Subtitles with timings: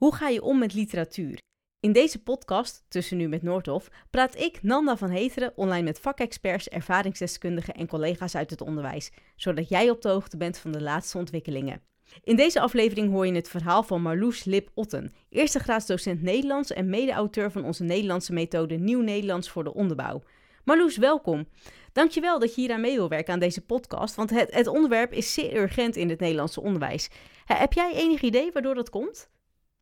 [0.00, 1.38] Hoe ga je om met literatuur?
[1.80, 6.68] In deze podcast, Tussen Nu met Noordhof, praat ik, Nanda van Heteren, online met vakexperts,
[6.68, 11.18] ervaringsdeskundigen en collega's uit het onderwijs, zodat jij op de hoogte bent van de laatste
[11.18, 11.82] ontwikkelingen.
[12.24, 17.50] In deze aflevering hoor je het verhaal van Marloes Lip-Otten, eerste graadsdocent Nederlands en mede-auteur
[17.50, 20.22] van onze Nederlandse methode Nieuw Nederlands voor de onderbouw.
[20.64, 21.48] Marloes, welkom.
[21.92, 25.12] Dankjewel dat je hier aan mee wil werken aan deze podcast, want het, het onderwerp
[25.12, 27.10] is zeer urgent in het Nederlandse onderwijs.
[27.44, 29.30] Heb jij enig idee waardoor dat komt?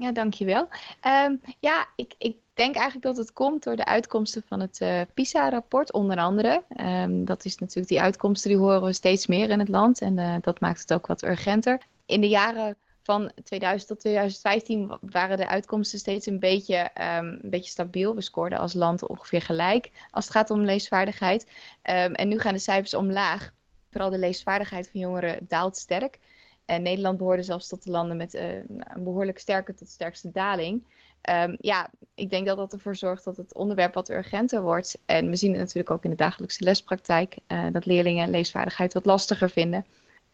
[0.02, 0.68] Ja, dankjewel.
[1.06, 5.00] Um, ja, ik, ik denk eigenlijk dat het komt door de uitkomsten van het uh,
[5.14, 6.62] PISA-rapport, onder andere.
[6.76, 10.18] Um, dat is natuurlijk die uitkomsten, die horen we steeds meer in het land en
[10.18, 11.80] uh, dat maakt het ook wat urgenter.
[12.06, 17.50] In de jaren van 2000 tot 2015 waren de uitkomsten steeds een beetje, um, een
[17.50, 18.14] beetje stabiel.
[18.14, 21.46] We scoorden als land ongeveer gelijk als het gaat om leesvaardigheid.
[21.82, 23.50] En nu gaan de cijfers omlaag.
[23.90, 26.18] Vooral de leesvaardigheid van jongeren daalt sterk.
[26.68, 30.84] En Nederland behoorde zelfs tot de landen met uh, een behoorlijk sterke tot sterkste daling.
[31.30, 34.98] Um, ja, ik denk dat dat ervoor zorgt dat het onderwerp wat urgenter wordt.
[35.06, 39.06] En we zien het natuurlijk ook in de dagelijkse lespraktijk, uh, dat leerlingen leesvaardigheid wat
[39.06, 39.86] lastiger vinden.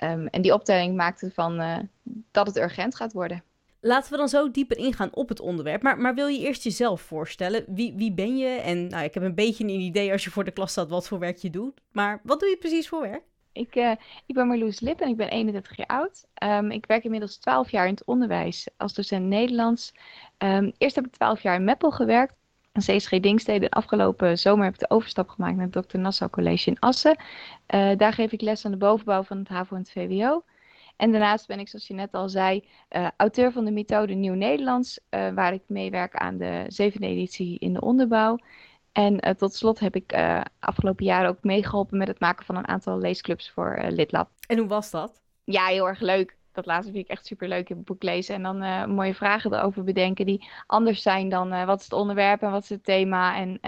[0.04, 1.78] Um, en die optelling maakt ervan uh,
[2.30, 3.42] dat het urgent gaat worden.
[3.80, 5.82] Laten we dan zo dieper ingaan op het onderwerp.
[5.82, 7.64] Maar, maar wil je eerst jezelf voorstellen?
[7.66, 8.48] Wie, wie ben je?
[8.48, 11.08] En nou, ik heb een beetje een idee als je voor de klas staat wat
[11.08, 11.80] voor werk je doet.
[11.92, 13.22] Maar wat doe je precies voor werk?
[13.54, 13.90] Ik, uh,
[14.26, 16.26] ik ben Marloes Lip en ik ben 31 jaar oud.
[16.42, 19.94] Um, ik werk inmiddels 12 jaar in het onderwijs als docent Nederlands.
[20.38, 22.34] Um, eerst heb ik 12 jaar in Meppel gewerkt.
[22.72, 23.70] Een CSG Dingstede.
[23.70, 25.98] Afgelopen zomer heb ik de overstap gemaakt naar het Dr.
[25.98, 27.16] Nassau College in Assen.
[27.74, 30.44] Uh, daar geef ik les aan de bovenbouw van het HAVO en het VWO.
[30.96, 34.34] En daarnaast ben ik, zoals je net al zei, uh, auteur van de methode Nieuw
[34.34, 38.38] Nederlands, waar ik meewerk aan de zevende editie in de onderbouw.
[38.94, 42.56] En uh, tot slot heb ik uh, afgelopen jaren ook meegeholpen met het maken van
[42.56, 44.30] een aantal leesclubs voor uh, Lidlab.
[44.46, 45.22] En hoe was dat?
[45.44, 46.36] Ja, heel erg leuk.
[46.52, 48.34] Dat laatste vind ik echt super leuk in het boek lezen.
[48.34, 52.50] En dan mooie vragen erover bedenken die anders zijn dan wat is het onderwerp en
[52.50, 53.36] wat is het thema.
[53.36, 53.58] En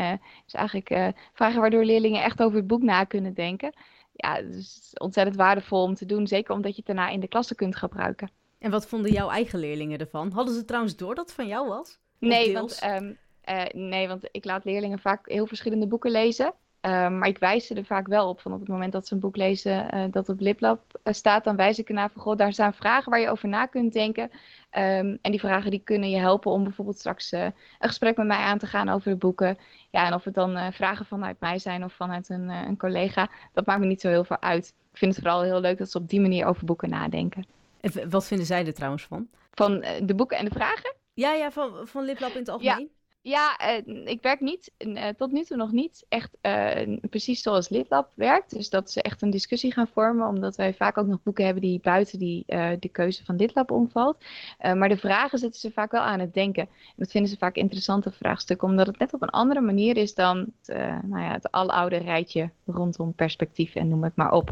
[0.45, 3.73] dus eigenlijk vragen waardoor leerlingen echt over het boek na kunnen denken.
[4.13, 6.27] Ja, is ontzettend waardevol om te doen.
[6.27, 8.31] Zeker omdat je het daarna in de klasse kunt gebruiken.
[8.59, 10.33] En wat vonden jouw eigen leerlingen ervan?
[10.33, 11.99] Hadden ze trouwens door dat het van jou was?
[12.19, 13.19] Nee, want um,
[13.51, 16.53] uh, nee, want ik laat leerlingen vaak heel verschillende boeken lezen.
[16.87, 19.15] Uh, maar ik wijs ze er vaak wel op van op het moment dat ze
[19.15, 22.53] een boek lezen uh, dat op LibLab staat, dan wijs ik ernaar van goh, daar
[22.53, 24.23] staan vragen waar je over na kunt denken.
[24.23, 28.37] Um, en die vragen die kunnen je helpen om bijvoorbeeld straks een gesprek met mij
[28.37, 29.59] aan te gaan over de boeken.
[29.91, 33.67] Ja, en of het dan vragen vanuit mij zijn of vanuit een, een collega, dat
[33.67, 34.75] maakt me niet zo heel veel uit.
[34.93, 37.47] Ik vind het vooral heel leuk dat ze op die manier over boeken nadenken.
[37.81, 39.29] En wat vinden zij er trouwens van?
[39.51, 40.95] Van de boeken en de vragen?
[41.15, 42.79] Ja, ja, van, van LibLab in het algemeen.
[42.79, 42.96] Ja.
[43.27, 47.69] Ja, uh, ik werk niet, uh, tot nu toe nog niet echt uh, precies zoals
[47.69, 48.51] LitLab werkt.
[48.51, 51.63] Dus dat ze echt een discussie gaan vormen, omdat wij vaak ook nog boeken hebben
[51.63, 52.45] die buiten die,
[52.79, 54.25] de keuze van LitLab omvalt.
[54.59, 56.63] maar de vragen zetten ze vaak wel aan het denken.
[56.63, 60.15] En dat vinden ze vaak interessante vraagstukken, omdat het net op een andere manier is
[60.15, 60.77] dan het,
[61.07, 64.51] nou ja, het aloude rijtje rondom perspectief en noem het maar op.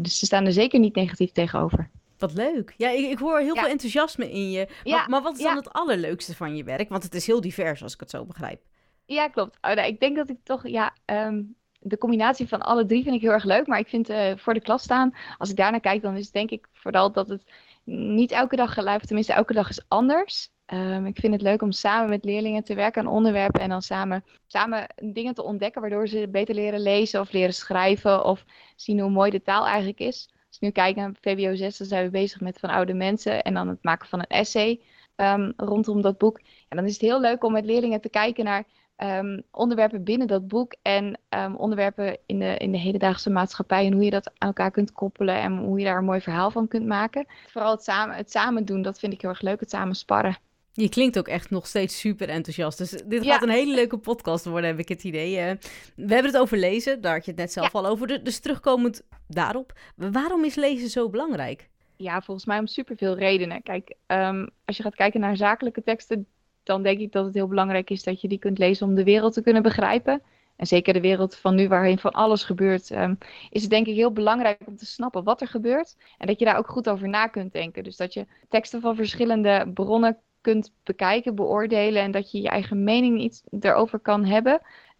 [0.00, 1.90] dus ze staan er zeker niet negatief tegenover.
[2.18, 2.74] Wat leuk.
[2.76, 3.60] Ja, ik, ik hoor heel ja.
[3.60, 4.66] veel enthousiasme in je.
[4.66, 6.88] Maar, ja, maar wat is dan het allerleukste van je werk?
[6.88, 8.62] Want het is heel divers, als ik het zo begrijp.
[9.04, 9.58] Ja, klopt.
[9.60, 13.14] Oh, nou, ik denk dat ik toch, ja, um, de combinatie van alle drie vind
[13.14, 13.66] ik heel erg leuk.
[13.66, 16.32] Maar ik vind uh, voor de klas staan, als ik daarnaar kijk, dan is het
[16.32, 17.42] denk ik vooral dat het
[17.84, 20.50] niet elke dag geluid, tenminste elke dag is anders.
[20.72, 23.82] Um, ik vind het leuk om samen met leerlingen te werken aan onderwerpen en dan
[23.82, 28.44] samen, samen dingen te ontdekken waardoor ze beter leren lezen of leren schrijven of
[28.76, 30.28] zien hoe mooi de taal eigenlijk is.
[30.48, 33.42] Als we nu kijken naar VWO 6, dan zijn we bezig met van oude mensen
[33.42, 34.80] en dan het maken van een essay
[35.16, 36.38] um, rondom dat boek.
[36.68, 38.64] En dan is het heel leuk om met leerlingen te kijken naar
[38.96, 43.92] um, onderwerpen binnen dat boek en um, onderwerpen in de, in de hedendaagse maatschappij en
[43.92, 46.68] hoe je dat aan elkaar kunt koppelen en hoe je daar een mooi verhaal van
[46.68, 47.26] kunt maken.
[47.46, 50.36] Vooral het samen, het samen doen, dat vind ik heel erg leuk, het samen sparren.
[50.80, 52.78] Je klinkt ook echt nog steeds super enthousiast.
[52.78, 53.32] Dus dit ja.
[53.32, 55.30] gaat een hele leuke podcast worden, heb ik het idee.
[55.30, 55.52] Uh,
[55.96, 57.78] we hebben het over lezen, daar had je het net zelf ja.
[57.78, 58.24] al over.
[58.24, 61.68] Dus terugkomend daarop, waarom is lezen zo belangrijk?
[61.96, 63.62] Ja, volgens mij om superveel redenen.
[63.62, 66.26] Kijk, um, als je gaat kijken naar zakelijke teksten,
[66.62, 69.04] dan denk ik dat het heel belangrijk is dat je die kunt lezen om de
[69.04, 70.22] wereld te kunnen begrijpen.
[70.56, 73.18] En zeker de wereld van nu, waarin van alles gebeurt, um,
[73.50, 75.96] is het denk ik heel belangrijk om te snappen wat er gebeurt.
[76.18, 77.84] En dat je daar ook goed over na kunt denken.
[77.84, 80.18] Dus dat je teksten van verschillende bronnen
[80.52, 84.52] kunt bekijken, beoordelen en dat je je eigen mening iets erover kan hebben.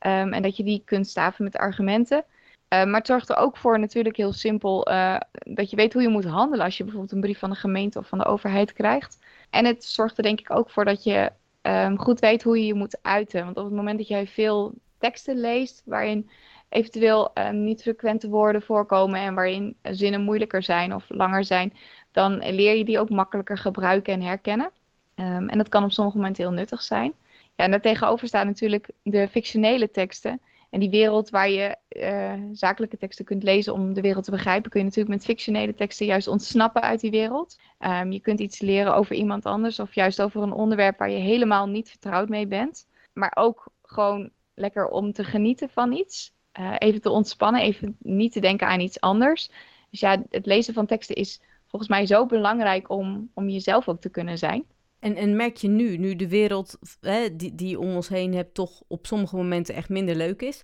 [0.06, 2.17] Um, en dat je die kunt staven met argumenten.
[2.19, 6.03] Uh, maar het zorgt er ook voor natuurlijk heel simpel uh, dat je weet hoe
[6.03, 8.73] je moet handelen als je bijvoorbeeld een brief van de gemeente of van de overheid
[8.73, 9.19] krijgt.
[9.50, 12.67] En het zorgt er denk ik ook voor dat je um, goed weet hoe je
[12.67, 13.45] je moet uiten.
[13.45, 16.31] Want op het moment dat jij veel teksten leest waarin
[16.69, 21.73] eventueel niet frequente woorden voorkomen en waarin zinnen moeilijker zijn of langer zijn,
[22.12, 24.71] dan leer je die ook makkelijker gebruiken en herkennen.
[25.19, 27.12] Ehm, en dat kan op sommige momenten heel nuttig zijn.
[27.56, 30.41] Ja, en daartegenover staan natuurlijk de fictionele teksten.
[30.70, 34.70] En die wereld waar je uh, zakelijke teksten kunt lezen om de wereld te begrijpen,
[34.70, 37.59] kun je natuurlijk met fictionele teksten juist ontsnappen uit die wereld.
[37.79, 41.19] Um, je kunt iets leren over iemand anders of juist over een onderwerp waar je
[41.19, 42.87] helemaal niet vertrouwd mee bent.
[43.12, 46.32] Maar ook gewoon lekker om te genieten van iets.
[46.61, 49.50] Uh, even te ontspannen, even niet te denken aan iets anders.
[49.91, 54.00] Dus ja, het lezen van teksten is volgens mij zo belangrijk om, om jezelf ook
[54.00, 54.64] te kunnen zijn.
[55.00, 58.55] En, en merk je nu, nu de wereld hè, die, die om ons heen hebt
[58.55, 60.62] toch op sommige momenten echt minder leuk is,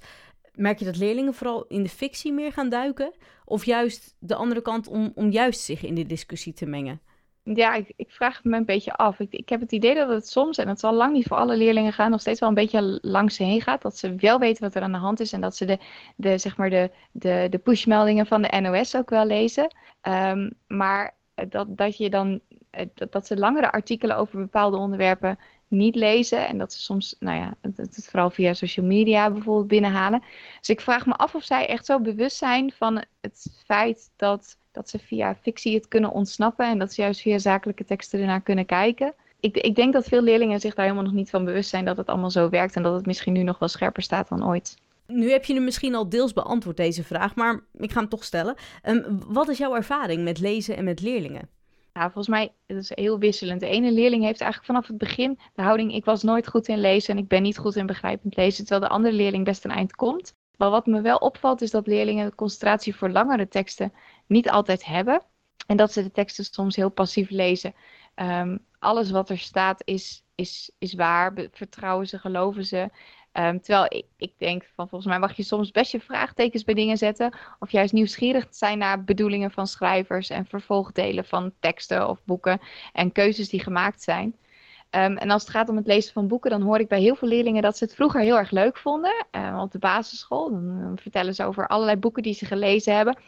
[0.54, 3.12] merk je dat leerlingen vooral in de fictie meer gaan duiken?
[3.44, 7.00] Of juist de andere kant om, om juist zich in de discussie te mengen?
[7.42, 9.18] Ja, ik, ik vraag het me een beetje af.
[9.18, 11.56] Ik, ik heb het idee dat het soms, en dat zal lang niet voor alle
[11.56, 13.82] leerlingen gaan, nog steeds wel een beetje langs ze heen gaat.
[13.82, 15.78] Dat ze wel weten wat er aan de hand is en dat ze de,
[16.16, 19.74] de, zeg maar de, de, de pushmeldingen van de NOS ook wel lezen.
[20.02, 21.16] Um, maar
[21.48, 22.40] dat, dat je dan
[22.94, 25.38] dat, dat ze langere artikelen over bepaalde onderwerpen
[25.68, 26.46] niet lezen.
[26.46, 30.22] En dat ze soms, nou ja, het, het vooral via social media bijvoorbeeld binnenhalen.
[30.58, 34.56] Dus ik vraag me af of zij echt zo bewust zijn van het feit dat,
[34.72, 36.66] dat ze via fictie het kunnen ontsnappen.
[36.66, 39.14] En dat ze juist via zakelijke teksten ernaar kunnen kijken.
[39.40, 41.96] Ik, ik denk dat veel leerlingen zich daar helemaal nog niet van bewust zijn dat
[41.96, 42.76] het allemaal zo werkt.
[42.76, 44.76] En dat het misschien nu nog wel scherper staat dan ooit.
[45.06, 48.24] Nu heb je hem misschien al deels beantwoord, deze vraag, maar ik ga hem toch
[48.24, 48.54] stellen.
[48.84, 51.48] Um, wat is jouw ervaring met lezen en met leerlingen?
[51.94, 53.60] Nou, volgens mij is het heel wisselend.
[53.60, 56.80] De ene leerling heeft eigenlijk vanaf het begin de houding: ik was nooit goed in
[56.80, 59.70] lezen en ik ben niet goed in begrijpend lezen, terwijl de andere leerling best een
[59.70, 60.34] eind komt.
[60.56, 63.92] Maar wat me wel opvalt is dat leerlingen de concentratie voor langere teksten
[64.26, 65.22] niet altijd hebben
[65.66, 67.74] en dat ze de teksten soms heel passief lezen.
[68.14, 72.90] Um, alles wat er staat is, is, is waar, vertrouwen ze, geloven ze.
[73.38, 76.74] Um, terwijl ik, ik denk van volgens mij mag je soms best je vraagtekens bij
[76.74, 77.36] dingen zetten.
[77.58, 82.60] Of juist nieuwsgierig zijn naar bedoelingen van schrijvers en vervolgdelen van teksten of boeken
[82.92, 84.36] en keuzes die gemaakt zijn.
[84.90, 87.14] Um, en als het gaat om het lezen van boeken, dan hoor ik bij heel
[87.14, 89.26] veel leerlingen dat ze het vroeger heel erg leuk vonden.
[89.30, 90.50] Um, op de basisschool.
[90.50, 93.18] Dan, dan, vertellen ze over allerlei boeken die ze gelezen hebben.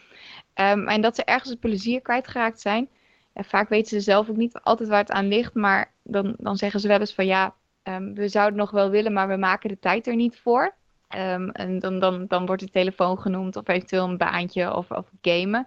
[0.54, 2.88] en dat ze ergens het plezier kwijtgeraakt zijn.
[3.34, 5.54] Vaak weten ze zelf ook niet altijd waar het aan ligt.
[5.54, 7.54] Maar dan, dan zeggen ze wel eens van ja,
[7.88, 10.74] Um, we zouden nog wel willen, maar we maken de tijd er niet voor.
[11.16, 15.10] Um, en dan, dan, dan wordt de telefoon genoemd of eventueel een baantje of, of
[15.20, 15.66] gamen.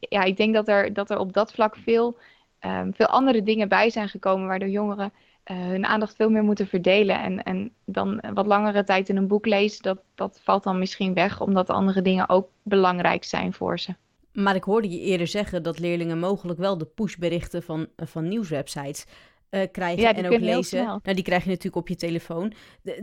[0.00, 2.18] ja, ik denk dat er, dat er op dat vlak veel,
[2.60, 5.12] um, veel andere dingen bij zijn gekomen, waardoor jongeren
[5.50, 7.20] uh, hun aandacht veel meer moeten verdelen.
[7.20, 11.14] En, en dan wat langere tijd in een boek lezen, dat, dat valt dan misschien
[11.14, 13.94] weg, omdat andere dingen ook belangrijk zijn voor ze.
[14.32, 19.06] Maar ik hoorde je eerder zeggen dat leerlingen mogelijk wel de pushberichten van, van nieuwswebsites
[19.50, 20.84] uh, krijgen en ook lezen.
[20.84, 22.52] Nou, die krijg je natuurlijk op je telefoon.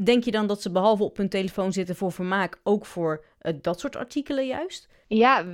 [0.04, 3.54] Denk je dan dat ze behalve op hun telefoon zitten voor vermaak, ook voor uh,
[3.62, 4.90] dat soort artikelen juist?
[5.08, 5.46] Ja,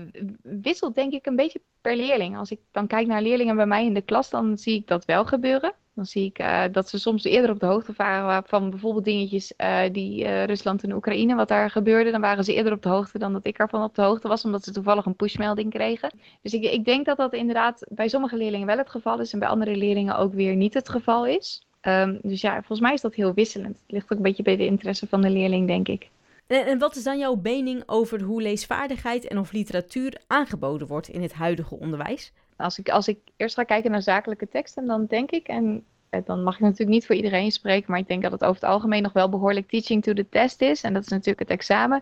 [0.41, 2.37] wisselt denk ik een beetje per leerling.
[2.37, 5.05] Als ik dan kijk naar leerlingen bij mij in de klas, dan zie ik dat
[5.05, 5.73] wel gebeuren.
[5.95, 9.53] Dan zie ik uh, dat ze soms eerder op de hoogte waren van bijvoorbeeld dingetjes
[9.57, 12.11] uh, die uh, Rusland en Oekraïne, wat daar gebeurde.
[12.11, 14.45] Dan waren ze eerder op de hoogte dan dat ik ervan op de hoogte was,
[14.45, 16.11] omdat ze toevallig een pushmelding kregen.
[16.41, 19.39] Dus ik, ik denk dat dat inderdaad bij sommige leerlingen wel het geval is en
[19.39, 21.65] bij andere leerlingen ook weer niet het geval is.
[21.81, 23.77] Um, dus ja, volgens mij is dat heel wisselend.
[23.81, 26.09] Het ligt ook een beetje bij de interesse van de leerling, denk ik.
[26.47, 31.07] En, en wat is dan jouw mening over hoe leesvaardigheid en of literatuur aangeboden wordt
[31.07, 32.31] in het huidige onderwijs?
[32.57, 36.21] Als ik, als ik eerst ga kijken naar zakelijke teksten, dan denk ik, en eh,
[36.25, 38.69] dan mag ik natuurlijk niet voor iedereen spreken, maar ik denk dat het over het
[38.69, 40.83] algemeen nog wel behoorlijk teaching to the test is.
[40.83, 42.01] En dat is natuurlijk het examen.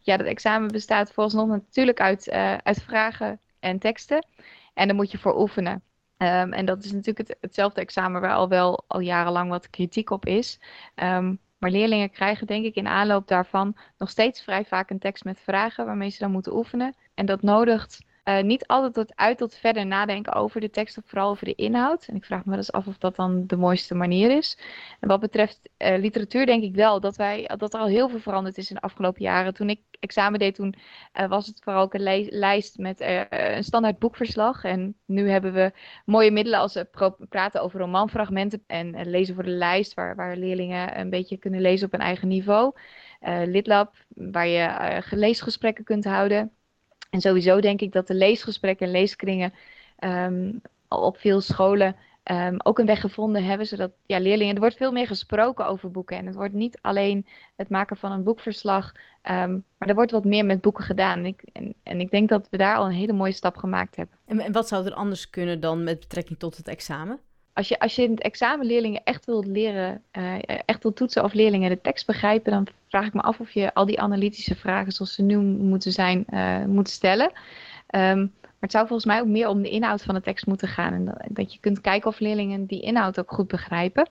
[0.00, 4.26] Ja, dat examen bestaat volgens nog natuurlijk uit, uh, uit vragen en teksten.
[4.74, 5.82] En daar moet je voor oefenen.
[6.18, 10.10] Um, en dat is natuurlijk het, hetzelfde examen waar al wel al jarenlang wat kritiek
[10.10, 10.60] op is.
[10.94, 15.24] Um, maar leerlingen krijgen denk ik in aanloop daarvan nog steeds vrij vaak een tekst
[15.24, 16.94] met vragen waarmee ze dan moeten oefenen.
[17.14, 21.04] En dat nodigt uh, niet altijd tot uit tot verder nadenken over de tekst, of
[21.06, 22.06] vooral over de inhoud.
[22.06, 24.58] En ik vraag me wel eens af of dat dan de mooiste manier is.
[25.00, 28.18] En wat betreft uh, literatuur denk ik wel dat, wij, dat er al heel veel
[28.18, 29.54] veranderd is in de afgelopen jaren.
[29.54, 30.74] Toen ik examen deed, toen
[31.20, 34.64] uh, was het vooral ook een lijst met een standaard boekverslag.
[34.64, 35.72] En nu hebben we
[36.04, 36.82] mooie middelen als
[37.28, 41.86] praten over romanfragmenten en lezen voor de lijst, waar, waar leerlingen een beetje kunnen lezen
[41.86, 42.72] op een eigen niveau.
[43.44, 46.57] Litlab, waar je leesgesprekken kunt houden.
[47.10, 49.52] En sowieso denk ik dat de leesgesprekken en leeskringen
[49.98, 51.96] um, op veel scholen
[52.30, 53.66] um, ook een weg gevonden hebben.
[53.66, 56.16] Zodat ja, leerlingen, er wordt veel meer gesproken over boeken.
[56.16, 58.92] En het wordt niet alleen het maken van een boekverslag,
[59.30, 61.18] um, maar er wordt wat meer met boeken gedaan.
[61.18, 63.96] En ik, en, en, ik denk dat we daar al een hele mooie stap gemaakt
[63.96, 64.16] hebben.
[64.26, 67.20] En, en wat zou er anders kunnen dan met betrekking tot het examen?
[67.58, 70.34] Als je, als je in het examen leerlingen echt wilt leren, uh,
[70.64, 73.74] echt wilt toetsen of leerlingen de tekst begrijpen, dan vraag ik me af of je
[73.74, 77.32] al die analytische vragen zoals ze nu moeten zijn, uh, moet stellen.
[77.90, 80.92] Um, het zou volgens mij ook meer om de inhoud van de tekst moeten gaan.
[80.92, 84.08] En dat, je kunt kijken of leerlingen die inhoud ook goed begrijpen.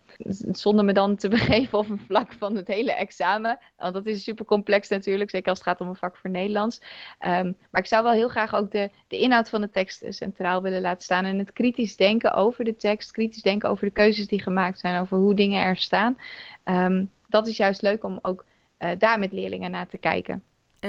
[0.51, 3.59] Zonder me dan te begeven op een vlak van het hele examen.
[3.77, 6.81] Want dat is super complex natuurlijk, zeker als het gaat om een vak voor Nederlands.
[7.19, 10.61] Ehm, maar ik zou wel heel graag ook de, de inhoud van de tekst centraal
[10.61, 11.25] willen laten staan.
[11.25, 15.01] En het kritisch denken over de tekst, kritisch denken over de keuzes die gemaakt zijn,
[15.01, 16.17] over hoe dingen er staan.
[16.63, 18.45] Ehm, dat is juist leuk om ook
[18.79, 20.43] uh, daar met leerlingen naar te kijken.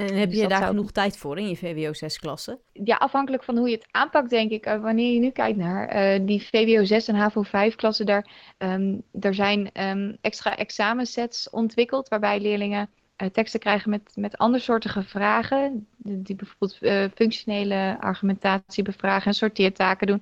[0.07, 2.59] En heb dus je daar genoeg tijd voor in je VWO 6-klasse?
[2.73, 4.65] Ja, afhankelijk van hoe je het aanpakt, denk ik.
[4.65, 9.03] Uh, wanneer je nu kijkt naar uh, die VWO 6 en HAVO 5-klassen, daar, um,
[9.19, 15.87] er zijn um, extra examensets ontwikkeld waarbij leerlingen uh, teksten krijgen met, met andersoortige vragen.
[15.97, 20.21] Die, die bijvoorbeeld functionele argumentatie bevragen en sorteertaken doen.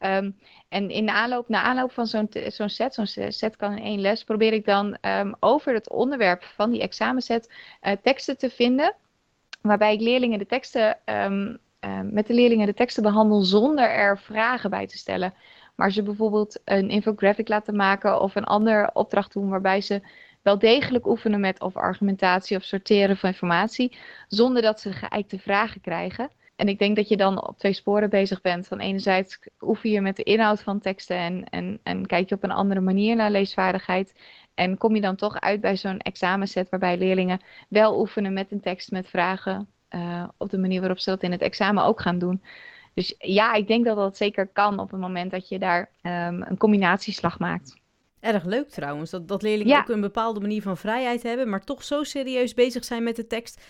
[0.00, 0.36] Um,
[0.68, 4.00] en in de aanloop, na aanloop van zo'n zo'n set, zo'n set kan in één
[4.00, 4.98] les, probeer ik dan
[5.40, 7.52] over het onderwerp van die examenset
[8.02, 8.94] teksten te vinden
[9.66, 11.58] waarbij ik leerlingen de teksten, um,
[12.12, 15.34] met de leerlingen de teksten behandel zonder er vragen bij te stellen.
[15.74, 20.02] Maar ze bijvoorbeeld een infographic laten maken of een andere opdracht doen waarbij ze
[20.42, 23.96] wel degelijk oefenen met of argumentatie of sorteren van informatie,
[24.28, 26.30] zonder dat ze geëikte vragen krijgen.
[26.56, 28.66] En ik denk dat je dan op twee sporen bezig bent.
[28.66, 32.42] Van enerzijds oefen je met de inhoud van teksten en, en, en kijk je op
[32.42, 34.14] een andere manier naar leesvaardigheid.
[34.54, 38.60] En kom je dan toch uit bij zo'n examenset waarbij leerlingen wel oefenen met een
[38.60, 42.18] tekst met vragen uh, op de manier waarop ze dat in het examen ook gaan
[42.18, 42.42] doen.
[42.94, 46.42] Dus ja, ik denk dat dat zeker kan op het moment dat je daar um,
[46.42, 47.76] een combinatieslag maakt.
[48.20, 51.84] Erg leuk trouwens, dat, dat leerlingen ook een bepaalde manier van vrijheid hebben, maar toch
[51.84, 53.64] zo serieus bezig zijn met de tekst.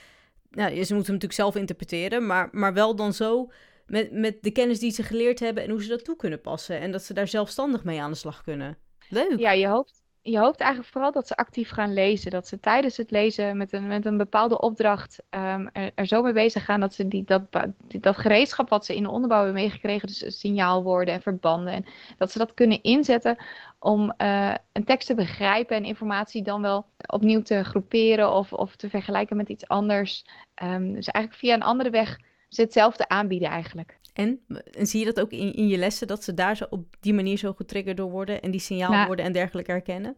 [0.51, 3.51] Nou, ze moeten hem natuurlijk zelf interpreteren, maar, maar wel dan zo
[3.87, 6.81] met, met de kennis die ze geleerd hebben en hoe ze dat toe kunnen passen.
[6.81, 8.77] En dat ze daar zelfstandig mee aan de slag kunnen.
[9.09, 9.39] Leuk.
[9.39, 12.31] Ja, je hoopt, je hoopt eigenlijk vooral dat ze actief gaan lezen.
[12.31, 16.33] Dat ze tijdens het lezen met een, met een bepaalde opdracht um, er, zo mee
[16.33, 17.43] bezig gaan dat ze die, dat,
[17.87, 21.85] dat gereedschap wat ze in de onderbouw hebben meegekregen, dus signaalwoorden en verbanden, en
[22.17, 23.37] dat ze dat kunnen inzetten
[23.79, 28.77] om uh, een tekst te begrijpen en informatie dan wel opnieuw te groeperen of, of
[28.77, 30.25] te vergelijken met iets anders.
[30.63, 33.99] Um, dus eigenlijk via een andere weg ze hetzelfde aanbieden eigenlijk.
[34.15, 34.41] En,
[34.71, 37.15] en zie je dat ook in, in je lessen, dat ze daar zo op die
[37.15, 40.17] manier zo getriggerd door worden en die signaalwoorden nou, en dergelijke herkennen?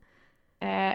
[0.59, 0.91] Uh,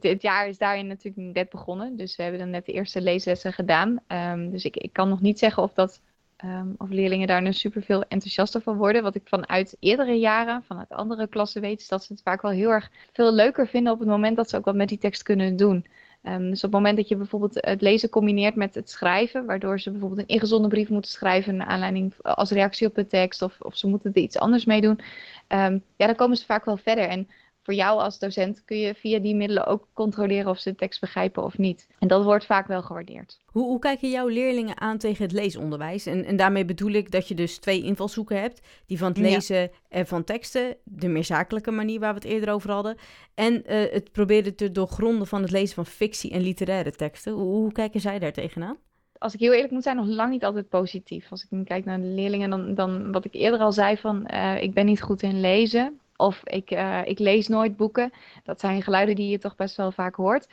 [0.00, 3.52] het, jaar is daarin natuurlijk net begonnen, dus we hebben dan net de eerste leeslessen
[3.52, 4.00] gedaan.
[4.08, 6.00] Um, dus ik, ik kan nog niet zeggen of, dat,
[6.44, 9.02] um, of leerlingen daar nu super veel enthousiaster van worden.
[9.02, 12.50] Wat ik vanuit eerdere jaren, vanuit andere klassen weet, is dat ze het vaak wel
[12.50, 15.22] heel erg veel leuker vinden op het moment dat ze ook wat met die tekst
[15.22, 15.86] kunnen doen.
[16.26, 19.80] Um, dus op het moment dat je bijvoorbeeld het lezen combineert met het schrijven, waardoor
[19.80, 23.76] ze bijvoorbeeld een ingezonden brief moeten schrijven aanleiding als reactie op de tekst, of, of
[23.76, 25.00] ze moeten er iets anders mee doen,
[25.48, 27.08] um, ja, dan komen ze vaak wel verder.
[27.08, 27.28] En
[27.64, 31.00] voor jou als docent kun je via die middelen ook controleren of ze de tekst
[31.00, 31.88] begrijpen of niet.
[31.98, 33.40] En dat wordt vaak wel gewaardeerd.
[33.44, 36.06] Hoe, hoe kijken jouw leerlingen aan tegen het leesonderwijs?
[36.06, 38.60] En, en daarmee bedoel ik dat je dus twee invalshoeken hebt.
[38.86, 42.54] Die van het lezen en van teksten, de meer zakelijke manier waar we het eerder
[42.54, 42.96] over hadden.
[43.34, 47.32] En uh, het proberen te doorgronden van het lezen van fictie en literaire teksten.
[47.32, 48.78] Hoe, hoe kijken zij daar tegenaan?
[49.18, 51.30] als ik heel eerlijk moet zijn, nog lang niet altijd positief.
[51.30, 54.28] Als ik nu kijk naar de leerlingen, dan, dan wat ik eerder al zei van
[54.34, 56.00] uh, ik ben niet goed in lezen.
[56.16, 58.12] Of ik, uh, ik lees nooit boeken.
[58.44, 60.48] Dat zijn geluiden die je toch best wel vaak hoort.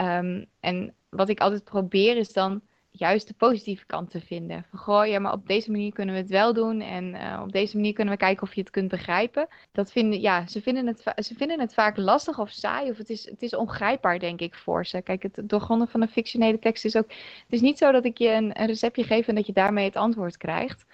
[0.00, 4.64] Um, en wat ik altijd probeer is dan juist de positieve kant te vinden.
[4.70, 6.80] Van goh, ja, maar op deze manier kunnen we het wel doen.
[6.80, 9.48] En uh, op deze manier kunnen we kijken of je het kunt begrijpen.
[9.72, 12.90] Dat vinden, ja, ze vinden het, ze vinden het vaak lastig of saai.
[12.90, 15.02] Of het is, het is ongrijpbaar, denk ik, voor ze.
[15.02, 17.08] Kijk, het doorgronden van een fictionele tekst is ook...
[17.08, 19.84] Het is niet zo dat ik je een, een receptje geef en dat je daarmee
[19.84, 20.84] het antwoord krijgt.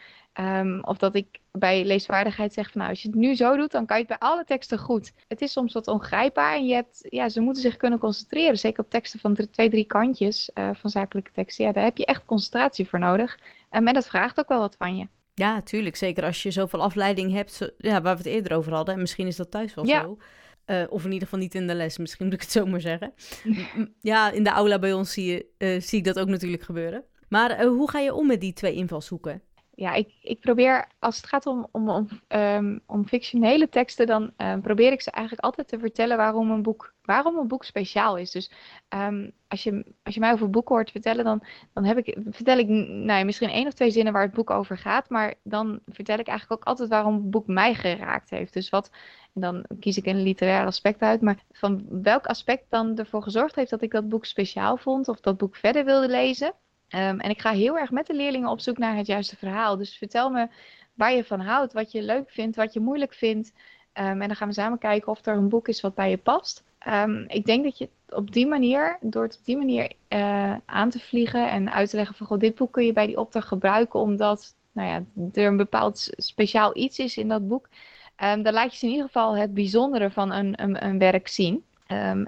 [0.41, 3.71] Um, of dat ik bij leesvaardigheid zeg van nou, als je het nu zo doet,
[3.71, 5.13] dan kan je het bij alle teksten goed.
[5.29, 8.59] Het is soms wat ongrijpbaar en je hebt, ja, ze moeten zich kunnen concentreren.
[8.59, 11.65] Zeker op teksten van twee, drie kantjes uh, van zakelijke teksten.
[11.65, 13.39] Ja, daar heb je echt concentratie voor nodig.
[13.71, 15.07] En dat vraagt ook wel wat van je.
[15.35, 15.97] Ja, tuurlijk.
[15.97, 18.95] Zeker als je zoveel afleiding hebt, zo, ja, waar we het eerder over hadden.
[18.95, 20.03] En misschien is dat thuis wel ja.
[20.03, 20.19] zo.
[20.67, 22.81] Uh, of in ieder geval niet in de les, misschien moet ik het zo maar
[22.81, 23.13] zeggen.
[24.01, 27.05] ja, in de aula bij ons zie, je, uh, zie ik dat ook natuurlijk gebeuren.
[27.29, 29.43] Maar hoe ga je om met die twee invalshoeken?
[29.83, 34.33] Ja, ik, ik probeer, als het gaat om, om, om, um, om fictionele teksten, dan
[34.37, 38.17] um, probeer ik ze eigenlijk altijd te vertellen waarom een boek, waarom een boek speciaal
[38.17, 38.31] is.
[38.31, 38.51] Dus
[38.89, 42.59] um, als, je, als je mij over boeken hoort vertellen, dan, dan heb ik, vertel
[42.59, 45.09] ik nou ja, misschien één of twee zinnen waar het boek over gaat.
[45.09, 48.53] Maar dan vertel ik eigenlijk ook altijd waarom het boek mij geraakt heeft.
[48.53, 48.91] Dus wat,
[49.35, 51.21] en dan kies ik een literair aspect uit.
[51.21, 55.21] Maar van welk aspect dan ervoor gezorgd heeft dat ik dat boek speciaal vond of
[55.21, 56.55] dat boek verder wilde lezen.
[56.95, 59.77] Um, en ik ga heel erg met de leerlingen op zoek naar het juiste verhaal.
[59.77, 60.49] Dus vertel me
[60.95, 63.53] waar je van houdt, wat je leuk vindt, wat je moeilijk vindt.
[63.95, 66.17] Um, en dan gaan we samen kijken of er een boek is wat bij je
[66.17, 66.65] past.
[66.89, 70.91] Um, ik denk dat je op die manier, door het op die manier uh, aan
[70.91, 73.49] te vliegen en uit te leggen van goh, dit boek kun je bij die opdracht
[73.49, 75.03] gebruiken omdat nou ja,
[75.41, 77.69] er een bepaald speciaal iets is in dat boek,
[78.17, 81.65] dan laat je ze in ieder geval het bijzondere van een, een, een werk zien.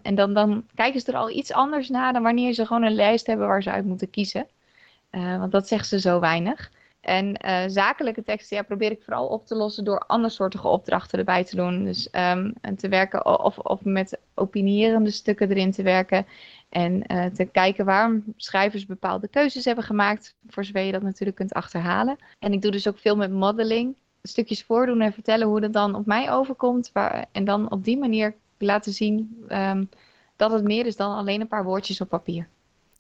[0.03, 2.95] En dan, dan kijken ze er al iets anders naar dan wanneer ze gewoon een
[2.95, 4.47] lijst hebben waar ze uit moeten kiezen.
[5.15, 6.71] Uh, want dat zeggen ze zo weinig.
[7.01, 11.45] En uh, zakelijke teksten ja, probeer ik vooral op te lossen door andersoortige opdrachten erbij
[11.45, 11.85] te doen.
[11.85, 16.27] Dus um, te werken of, of met opinierende stukken erin te werken.
[16.69, 20.35] En uh, te kijken waarom schrijvers bepaalde keuzes hebben gemaakt.
[20.49, 22.17] Voor zover je dat natuurlijk kunt achterhalen.
[22.39, 23.95] En ik doe dus ook veel met modeling.
[24.23, 26.91] Stukjes voordoen en vertellen hoe dat dan op mij overkomt.
[26.93, 29.89] Waar, en dan op die manier laten zien um,
[30.37, 32.49] dat het meer is dan alleen een paar woordjes op papier.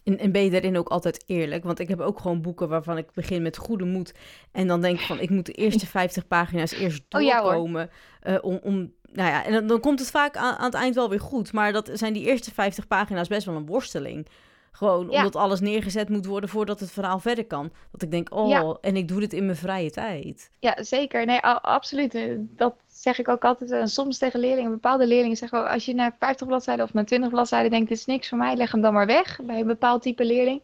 [0.05, 1.65] En, en, ben je daarin ook altijd eerlijk?
[1.65, 4.15] Want ik heb ook gewoon boeken waarvan ik begin met goede moed.
[4.53, 7.83] En dan denk ik van, ik moet de eerste 50 pagina's eerst doorkomen.
[7.83, 7.91] Oh,
[8.23, 10.75] ja, uh, om, om, nou ja, en dan, dan, komt het vaak aan, aan, het
[10.75, 11.53] eind wel weer goed.
[11.53, 14.27] Maar dat zijn die eerste 50 pagina's best wel een worsteling.
[14.75, 15.17] Gewoon ja.
[15.17, 17.73] omdat alles neergezet moet worden voordat het verhaal verder kan.
[17.93, 18.77] Dat ik denk, oh, ja.
[18.81, 20.51] en ik doe dit in mijn vrije tijd.
[20.59, 21.27] Ja, zeker.
[21.27, 22.15] Nee, absoluut.
[22.15, 23.71] Eh, dat zeg ik ook altijd.
[23.71, 26.93] En eh, soms tegen leerlingen, bepaalde leerlingen zeggen ook, als je naar 50 bladzijden of
[26.93, 29.61] naar 20 bladzijden denkt, dit is niks voor mij, leg hem dan maar weg bij
[29.61, 30.63] een bepaald type leerling.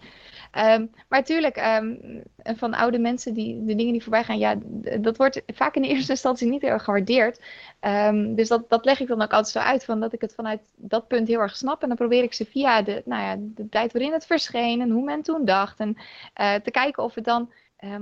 [0.52, 2.22] Um, maar natuurlijk, um,
[2.56, 4.56] van oude mensen, die, de dingen die voorbij gaan, ja,
[5.00, 7.40] dat wordt vaak in de eerste instantie niet heel erg gewaardeerd.
[7.80, 10.34] Um, dus dat, dat leg ik dan ook altijd zo uit, van dat ik het
[10.34, 11.82] vanuit dat punt heel erg snap.
[11.82, 14.90] En dan probeer ik ze via de, nou ja, de tijd waarin het verscheen en
[14.90, 15.80] hoe men toen dacht.
[15.80, 15.96] En
[16.40, 17.52] uh, te kijken of, het dan,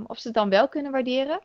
[0.07, 1.39] of ze het dan wel kunnen waarderen.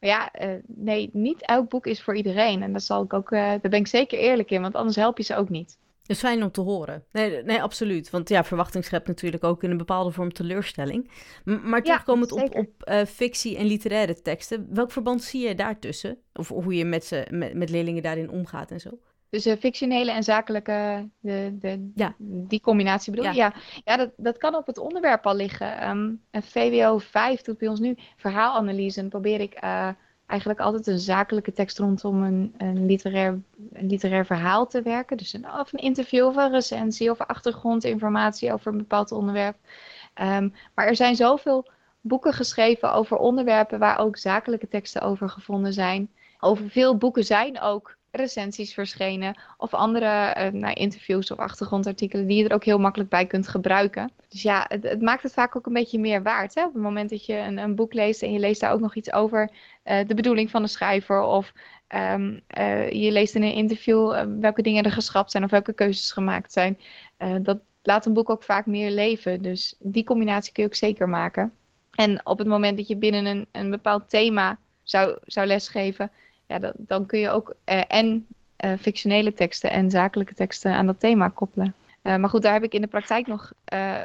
[0.00, 2.62] Maar ja, uh, nee, niet elk boek is voor iedereen.
[2.62, 5.16] En dat zal ik ook, uh, daar ben ik zeker eerlijk in, want anders help
[5.16, 5.78] je ze ook niet.
[6.08, 7.04] Dat is fijn om te horen.
[7.12, 8.10] Nee, nee, absoluut.
[8.10, 11.10] Want ja, verwachting schept natuurlijk ook in een bepaalde vorm teleurstelling.
[11.44, 15.54] M maar terugkomend ja, op, op uh, fictie en literaire teksten, welk verband zie je
[15.54, 16.18] daartussen?
[16.32, 18.90] Of hoe je met, ze, met, met leerlingen daarin omgaat en zo?
[19.30, 22.14] Dus uh, fictionele en zakelijke, de, de, ja.
[22.18, 23.36] die combinatie bedoel je?
[23.36, 23.60] Ja, ja.
[23.84, 25.88] ja dat, dat kan op het onderwerp al liggen.
[25.88, 29.00] Um, een VWO 5 doet bij ons nu verhaalanalyse.
[29.00, 29.88] En probeer ik uh,
[30.28, 33.40] eigenlijk altijd een zakelijke tekst rondom een, een, literair,
[33.72, 35.16] een literair verhaal te werken.
[35.16, 39.56] Dus een, of een interview of een recensie of achtergrondinformatie over een bepaald onderwerp.
[40.14, 45.72] Um, maar er zijn zoveel boeken geschreven over onderwerpen waar ook zakelijke teksten over gevonden
[45.72, 46.10] zijn.
[46.40, 52.36] Over veel boeken zijn ook recensies verschenen of andere uh, nou, interviews of achtergrondartikelen die
[52.36, 54.10] je er ook heel makkelijk bij kunt gebruiken.
[54.28, 56.54] Dus ja, het, het maakt het vaak ook een beetje meer waard.
[56.54, 56.64] Hè?
[56.64, 58.94] Op het moment dat je een, een boek leest en je leest daar ook nog
[58.94, 59.50] iets over
[59.84, 61.52] uh, de bedoeling van de schrijver of
[61.94, 66.12] um, uh, je leest in een interview welke dingen er geschrapt zijn of welke keuzes
[66.12, 66.78] gemaakt zijn.
[67.42, 69.42] dat laat een boek ook vaak meer leven.
[69.42, 71.52] Dus die combinatie kun je ook zeker maken.
[71.94, 76.10] En op het moment dat je binnen een, een bepaald thema zou, zou lesgeven,
[76.48, 78.26] ja, dat, dan kun je ook uh, en
[78.64, 81.74] uh, fictionele teksten en zakelijke teksten aan dat thema koppelen.
[82.02, 83.52] Uh, maar goed, daar heb ik in de praktijk nog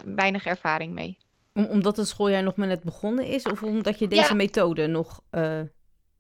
[0.05, 1.17] weinig ervaring mee.
[1.53, 4.33] Om, omdat het schooljaar nog maar net begonnen is, of omdat je deze ja.
[4.33, 5.21] methode nog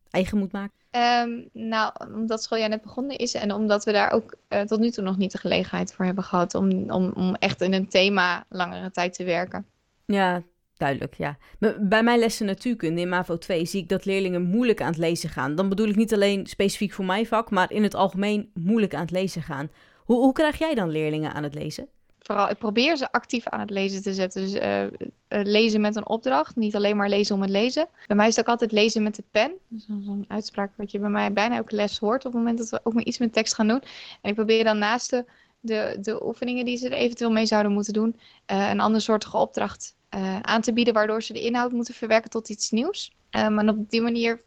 [0.09, 0.81] eigen moet maken?
[0.91, 4.89] Um, nou, omdat het schooljaar net begonnen is en omdat we daar ook tot nu
[4.89, 8.45] toe nog niet de gelegenheid voor hebben gehad om, om, om echt in een thema
[8.49, 9.65] langere tijd te werken.
[10.05, 10.41] Ja,
[10.77, 11.37] Duidelijk, ja.
[11.79, 15.29] Bij mijn lessen natuurkunde in MAVO 2 zie ik dat leerlingen moeilijk aan het lezen
[15.29, 15.55] gaan.
[15.55, 19.01] Dan bedoel ik niet alleen specifiek voor mijn vak, maar in het algemeen moeilijk aan
[19.01, 19.71] het lezen gaan.
[20.05, 21.87] Hoe, hoe krijg jij dan leerlingen aan het lezen?
[22.19, 24.41] Vooral, ik probeer ze actief aan het lezen te zetten.
[24.41, 24.85] Dus uh,
[25.27, 27.87] lezen met een opdracht, niet alleen maar lezen om het lezen.
[28.07, 29.51] Bij mij is het ook altijd lezen met de pen.
[29.77, 32.79] Zo'n uitspraak wat je bij mij bijna elke les hoort op het moment dat we
[32.83, 33.81] ook maar iets met tekst gaan doen.
[34.21, 35.25] En ik probeer dan naast de,
[35.59, 38.15] de, de oefeningen die ze er eventueel mee zouden moeten doen,
[38.51, 42.29] uh, een ander soortige opdracht uh, aan te bieden, waardoor ze de inhoud moeten verwerken
[42.29, 43.11] tot iets nieuws.
[43.31, 44.41] Um, en op die manier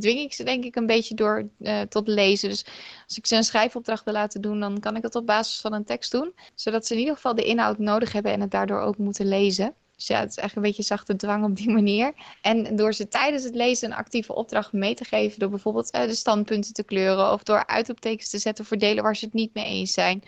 [0.00, 2.48] dwing ik ze denk ik een beetje door uh, tot lezen.
[2.48, 2.64] Dus
[3.06, 5.72] als ik ze een schrijfopdracht wil laten doen, dan kan ik dat op basis van
[5.72, 6.34] een tekst doen.
[6.54, 9.74] Zodat ze in ieder geval de inhoud nodig hebben en het daardoor ook moeten lezen.
[9.96, 12.12] Dus ja, het is echt een beetje zachte dwang op die manier.
[12.42, 16.02] En door ze tijdens het lezen een actieve opdracht mee te geven, door bijvoorbeeld uh,
[16.02, 19.54] de standpunten te kleuren of door uitroeptekens te zetten voor delen waar ze het niet
[19.54, 20.22] mee eens zijn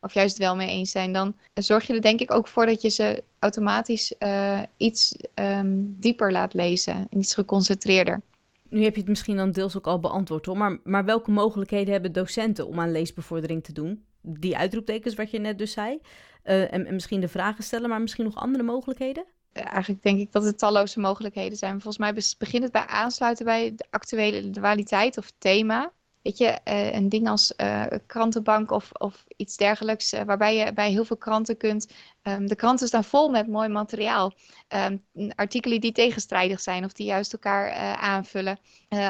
[0.00, 2.82] of juist wel mee eens zijn, dan zorg je er denk ik ook voor dat
[2.82, 8.20] je ze automatisch uh, iets um, dieper laat lezen en iets geconcentreerder.
[8.68, 11.92] Nu heb je het misschien dan deels ook al beantwoord hoor, maar, maar welke mogelijkheden
[11.92, 14.04] hebben docenten om aan leesbevordering te doen?
[14.20, 15.98] Die uitroeptekens wat je net dus zei.
[16.44, 19.24] Uh, en, en misschien de vragen stellen, maar misschien nog andere mogelijkheden?
[19.64, 21.80] eigenlijk denk ik dat er talloze mogelijkheden zijn.
[21.80, 25.92] Volgens mij begint het bij aansluiten bij de actuele dualiteit of thema
[26.26, 30.72] weet je, uh, een ding als uh, krantenbank of, of iets dergelijks, uh, waarbij je
[30.72, 31.92] bij heel veel kranten kunt.
[32.22, 34.32] Um, de kranten staan vol met mooi materiaal.
[34.68, 38.58] Um, artikelen die tegenstrijdig zijn of die juist elkaar aanvullen.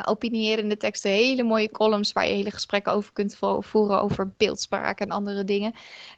[0.05, 5.01] opinierende teksten, hele mooie columns waar je hele gesprekken over kunt vo voeren over beeldspraak
[5.01, 5.75] en andere dingen.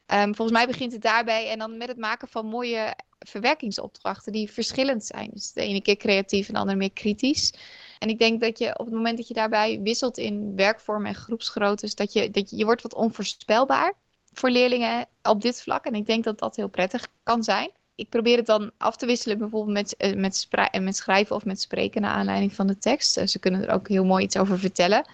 [0.07, 4.51] Um, volgens mij begint het daarbij en dan met het maken van mooie verwerkingsopdrachten die
[4.53, 5.31] verschillend zijn.
[5.33, 7.53] Dus de ene keer creatief en de andere meer kritisch.
[7.99, 11.15] En ik denk dat je op het moment dat je daarbij wisselt in werkvorm en
[11.15, 13.93] groepsgroottes, dat je, dat je, je wordt wat onvoorspelbaar
[14.33, 15.85] voor leerlingen op dit vlak.
[15.85, 17.71] En ik denk dat dat heel prettig kan zijn.
[17.95, 20.49] Ik probeer het dan af te wisselen, bijvoorbeeld met, uh, met,
[20.81, 23.19] met schrijven of met spreken naar aanleiding van de tekst.
[23.19, 25.11] Uh, ze kunnen er ook heel mooi iets over vertellen.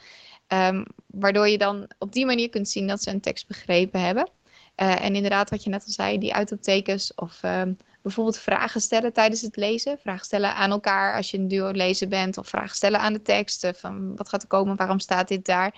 [0.49, 4.29] Um, waardoor je dan op die manier kunt zien dat ze een tekst begrepen hebben.
[4.75, 9.41] En inderdaad, wat je net al zei, die uitoptekens of um, bijvoorbeeld vragen stellen tijdens
[9.41, 9.99] het lezen.
[9.99, 12.39] Vragen stellen aan elkaar als je een duo lezen bent.
[12.39, 13.75] Of vragen stellen aan de teksten.
[13.75, 14.77] Van wat gaat er komen?
[14.77, 15.75] Waarom staat dit daar?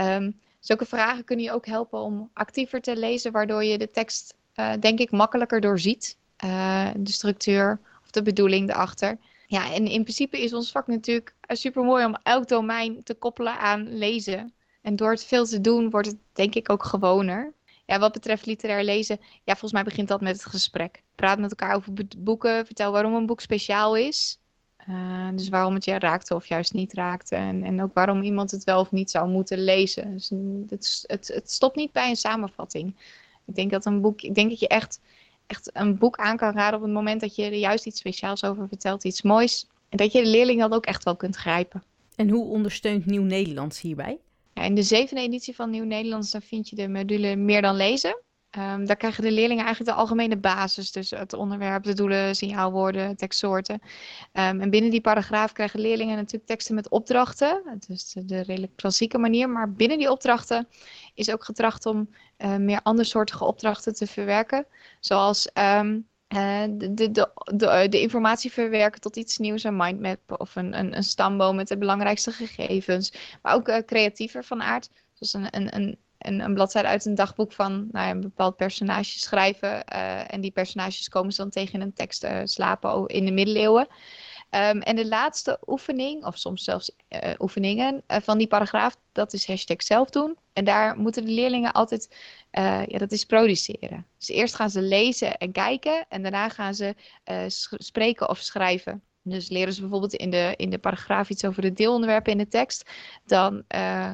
[0.00, 3.32] Um, zulke vragen kunnen je ook helpen om actiever te lezen.
[3.32, 6.16] Waardoor je de tekst, uh, denk ik, makkelijker doorziet.
[6.44, 9.18] Uh, de structuur of de bedoeling erachter.
[9.46, 13.58] Ja, en in principe is ons vak natuurlijk super mooi om elk domein te koppelen
[13.58, 14.54] aan lezen.
[14.82, 17.52] En door het veel te doen, wordt het denk ik ook gewoner.
[17.86, 21.02] Ja, wat betreft literair lezen, ja, volgens mij begint dat met het gesprek.
[21.14, 24.38] Praat met elkaar over boeken, vertel waarom een boek speciaal is.
[24.88, 27.34] Uh, dus waarom het je raakte of juist niet raakte.
[27.34, 30.12] En, en ook waarom iemand het wel of niet zou moeten lezen.
[30.12, 30.30] Dus
[30.68, 32.94] het, het, het stopt niet bij een samenvatting.
[33.46, 35.00] Ik denk dat een boek, ik denk dat je echt,
[35.46, 38.44] echt een boek aan kan raden op het moment dat je er juist iets speciaals
[38.44, 39.66] over vertelt, iets moois.
[39.88, 41.82] En dat je de leerling dan ook echt wel kunt grijpen.
[42.16, 44.18] En hoe ondersteunt Nieuw Nederlands hierbij?
[44.62, 48.22] In de zevende editie van Nieuw Nederlands dan vind je de module Meer dan lezen.
[48.58, 50.92] Um, daar krijgen de leerlingen eigenlijk de algemene basis.
[50.92, 53.80] Dus het onderwerp, de doelen, signaalwoorden, tekstsoorten.
[54.32, 57.78] Um, en binnen die paragraaf krijgen leerlingen natuurlijk teksten met opdrachten.
[57.86, 59.50] Dus de, de redelijk klassieke manier.
[59.50, 60.68] Maar binnen die opdrachten
[61.14, 64.66] is ook getracht om uh, meer andersoortige opdrachten te verwerken.
[65.00, 65.80] Zoals uh,
[66.28, 70.96] de, de, de, de, de informatie verwerken tot iets nieuws, een mindmap of een, een,
[70.96, 73.12] een stamboom met de belangrijkste gegevens.
[73.42, 74.90] Maar ook uh, creatiever van aard.
[75.12, 79.18] Zoals een, een, een, een, een bladzijde uit een dagboek van nou een bepaald personage
[79.18, 79.84] schrijven.
[79.92, 83.86] Uh, en die personages komen ze dan tegen een tekst slapen in de middeleeuwen.
[84.56, 89.32] Um, en de laatste oefening, of soms zelfs uh, oefeningen uh, van die paragraaf, dat
[89.32, 90.36] is hashtag zelf doen.
[90.52, 92.16] En daar moeten de leerlingen altijd,
[92.52, 94.06] uh, ja, dat is produceren.
[94.18, 96.94] Dus eerst gaan ze lezen en kijken en daarna gaan ze
[97.78, 99.02] spreken of schrijven.
[99.22, 102.48] Dus leren ze bijvoorbeeld in de, in de paragraaf iets over de deelonderwerpen in de
[102.48, 102.90] tekst.
[103.24, 103.64] Dan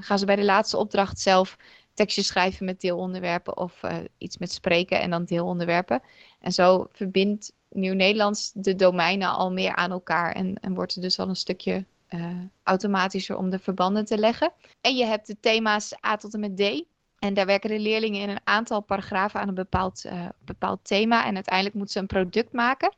[0.00, 1.56] gaan ze bij de laatste opdracht zelf
[1.94, 3.80] tekstjes schrijven met deelonderwerpen of
[4.18, 6.02] iets met spreken en dan deelonderwerpen.
[6.42, 11.18] En zo verbindt Nieuw-Nederlands de domeinen al meer aan elkaar en, en wordt er dus
[11.18, 12.26] al een stukje uh,
[12.62, 14.52] automatischer om de verbanden te leggen.
[14.80, 16.84] En je hebt de thema's A tot en met D.
[17.18, 21.26] En daar werken de leerlingen in een aantal paragrafen aan een bepaald, uh, bepaald thema.
[21.26, 22.94] En uiteindelijk moeten ze een product maken.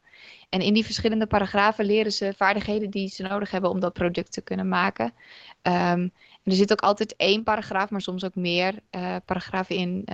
[0.48, 4.32] En in die verschillende paragrafen leren ze vaardigheden die ze nodig hebben om dat product
[4.32, 5.12] te kunnen maken.
[5.62, 10.04] Um, er zit ook altijd één paragraaf, maar soms ook meer uh, paragrafen in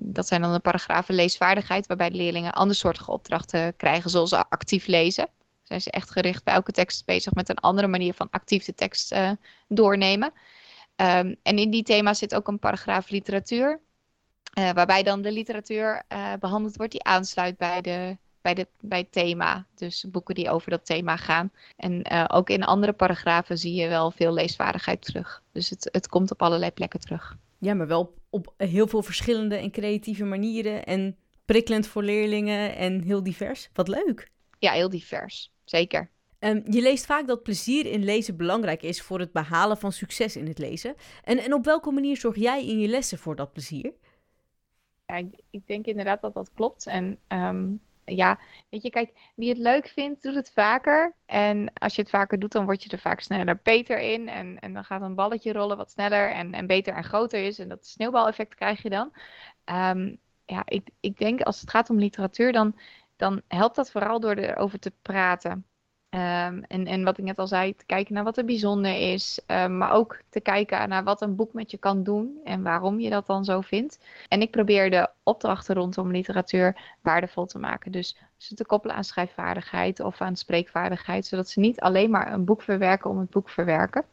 [0.00, 5.28] dat zijn dan de paragrafen leesvaardigheid, waarbij de leerlingen andersoortige opdrachten krijgen, zoals actief lezen.
[5.62, 8.74] Zijn ze echt gericht bij elke tekst bezig met een andere manier van actief de
[8.74, 9.30] tekst uh,
[9.68, 10.32] doornemen.
[10.96, 13.80] Um, en in die thema's zit ook een paragraaf literatuur,
[14.58, 18.98] uh, waarbij dan de literatuur uh, behandeld wordt die aansluit bij, de, bij, de, bij
[18.98, 19.66] het thema.
[19.74, 21.50] Dus boeken die over dat thema gaan.
[21.76, 25.42] En ook in andere paragrafen zie je wel veel leesvaardigheid terug.
[25.52, 27.36] Dus het, het komt op allerlei plekken terug.
[27.58, 30.84] Ja, maar wel op heel veel verschillende en creatieve manieren.
[30.84, 33.68] En prikkelend voor leerlingen en heel divers.
[33.72, 34.30] Wat leuk.
[34.58, 35.52] Ja, heel divers.
[35.64, 36.10] Zeker.
[36.38, 40.36] Um, je leest vaak dat plezier in lezen belangrijk is voor het behalen van succes
[40.36, 40.94] in het lezen.
[41.24, 43.92] En, en op welke manier zorg jij in je lessen voor dat plezier?
[45.06, 46.86] Ja, ik, ik denk inderdaad dat dat klopt.
[46.86, 47.80] En um,
[48.14, 48.38] ja,
[48.68, 51.14] weet je, kijk, wie het leuk vindt, doet het vaker.
[51.26, 54.28] En als je het vaker doet, dan word je er vaak sneller beter in.
[54.28, 57.58] En, en dan gaat een balletje rollen wat sneller en, en beter en groter is.
[57.58, 59.12] En dat sneeuwbaleffect krijg je dan.
[59.64, 62.78] Um, ja, ik, ik denk als het gaat om literatuur, dan,
[63.16, 65.66] dan helpt dat vooral door erover te praten.
[66.16, 69.40] Um, en, en wat ik net al zei, te kijken naar wat er bijzonder is.
[69.46, 73.00] Um, maar ook te kijken naar wat een boek met je kan doen en waarom
[73.00, 73.98] je dat dan zo vindt.
[74.28, 77.92] En ik probeer de opdrachten rondom literatuur waardevol te maken.
[77.92, 81.26] Dus ze te koppelen aan schrijfvaardigheid of aan spreekvaardigheid.
[81.26, 84.04] Zodat ze niet alleen maar een boek verwerken om het boek verwerken.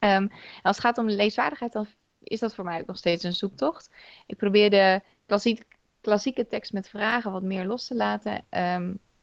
[0.00, 0.30] Um,
[0.62, 1.86] als het gaat om leesvaardigheid, dan
[2.18, 3.90] is dat voor mij ook nog steeds een zoektocht.
[4.26, 5.00] Ik probeer de
[6.00, 8.44] klassieke tekst met vragen wat meer los te laten.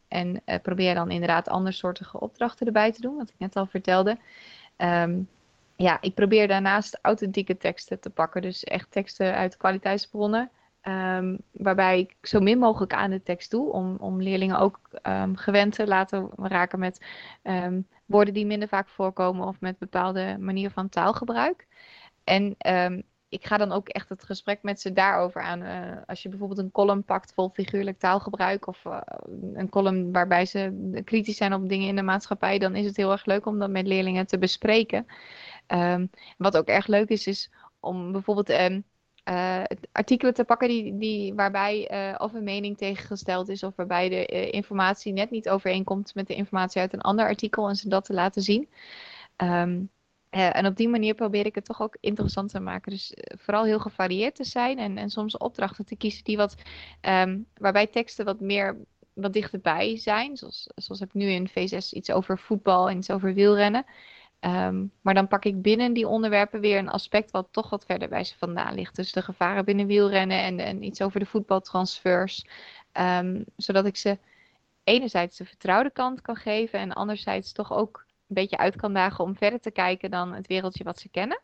[0.07, 4.17] En uh, probeer dan inderdaad andersoortige opdrachten erbij te doen, wat ik net al vertelde.
[4.77, 5.29] Um,
[5.75, 8.41] ja, ik probeer daarnaast authentieke teksten te pakken.
[8.41, 10.49] Dus echt teksten uit kwaliteitsbronnen.
[10.83, 13.71] Um, waarbij ik zo min mogelijk aan de tekst doe.
[13.71, 17.05] Om, om leerlingen ook um, gewend te laten raken met
[18.05, 19.47] woorden die minder vaak voorkomen.
[19.47, 21.67] Of met bepaalde manier van taalgebruik.
[22.23, 22.55] En
[23.29, 25.63] ik ga dan ook echt het gesprek met ze daarover aan.
[26.05, 28.83] als je bijvoorbeeld een column pakt vol figuurlijk taalgebruik of
[29.53, 33.11] een column waarbij ze kritisch zijn op dingen in de maatschappij, dan is het heel
[33.11, 35.05] erg leuk om dat met leerlingen te bespreken.
[35.67, 36.05] Ehm,
[36.37, 38.83] wat ook erg leuk is, is om bijvoorbeeld um,
[39.91, 45.13] artikelen te pakken die, die, waarbij of een mening tegengesteld is of waarbij de informatie
[45.13, 48.41] net niet overeenkomt met de informatie uit een ander artikel en ze dat te laten
[48.41, 48.69] zien.
[49.37, 49.89] Um,
[50.29, 52.91] en op die manier probeer ik het toch ook interessant te maken.
[52.91, 56.55] Dus vooral heel gevarieerd te zijn en, en soms opdrachten te kiezen die wat,
[57.01, 58.77] um, waarbij teksten wat meer
[59.13, 60.37] wat dichterbij zijn.
[60.37, 63.85] Zoals, zoals heb ik nu in V6 iets over voetbal en iets over wielrennen.
[64.39, 68.09] Um, maar dan pak ik binnen die onderwerpen weer een aspect wat toch wat verder
[68.09, 68.95] bij ze vandaan ligt.
[68.95, 72.45] Dus de gevaren binnen wielrennen en, en iets over de voetbaltransfers.
[72.93, 74.17] Um, zodat ik ze
[74.83, 79.23] enerzijds de vertrouwde kant kan geven en anderzijds toch ook een beetje uit kan dagen
[79.23, 81.41] om verder te kijken dan het wereldje wat ze kennen.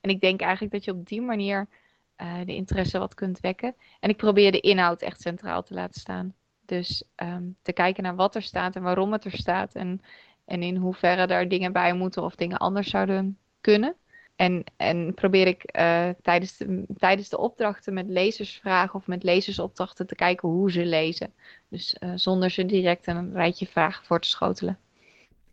[0.00, 1.68] En ik denk eigenlijk dat je op die manier
[2.16, 3.74] uh, de interesse wat kunt wekken.
[4.00, 6.34] En ik probeer de inhoud echt centraal te laten staan.
[6.66, 9.74] Dus um, te kijken naar wat er staat en waarom het er staat.
[9.74, 10.02] En
[10.44, 13.96] en in hoeverre daar dingen bij moeten of dingen anders zouden kunnen.
[14.36, 20.06] En, en probeer ik uh, tijdens, de, tijdens de opdrachten met lezersvragen of met lezersopdrachten
[20.06, 21.34] te kijken hoe ze lezen.
[21.68, 24.78] Dus uh, zonder ze direct een rijtje vragen voor te schotelen.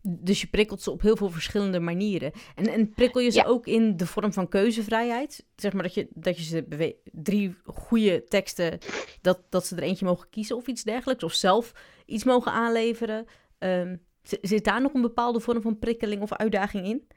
[0.01, 2.31] Dus je prikkelt ze op heel veel verschillende manieren.
[2.55, 3.45] En, en prikkel je ze ja.
[3.45, 5.45] ook in de vorm van keuzevrijheid?
[5.55, 8.79] Zeg maar dat je, dat je ze drie goede teksten,
[9.21, 11.23] dat, dat ze er eentje mogen kiezen of iets dergelijks.
[11.23, 11.73] Of zelf
[12.05, 13.25] iets mogen aanleveren.
[13.59, 14.07] Um,
[14.41, 17.07] Zit daar nog een bepaalde vorm van prikkeling of uitdaging in?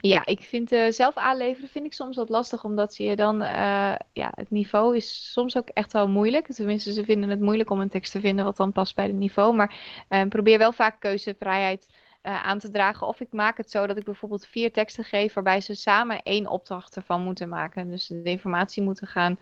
[0.00, 3.94] Ja, ik vind uh, zelf aanleveren vind ik soms wat lastig, omdat je dan, uh,
[4.12, 6.46] ja, het niveau is soms ook echt wel moeilijk.
[6.46, 9.14] Tenminste, ze vinden het moeilijk om een tekst te vinden wat dan past bij het
[9.14, 9.54] niveau.
[9.54, 9.74] Maar
[10.08, 11.86] uh, probeer wel vaak keuzevrijheid
[12.26, 13.06] aan te dragen.
[13.06, 16.46] Of ik maak het zo dat ik bijvoorbeeld vier teksten geef waarbij ze samen één
[16.46, 17.90] opdracht ervan moeten maken.
[17.90, 19.38] Dus de informatie moeten gaan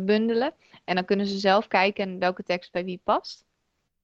[0.00, 0.54] bundelen.
[0.84, 3.44] En dan kunnen ze zelf kijken welke tekst bij wie past.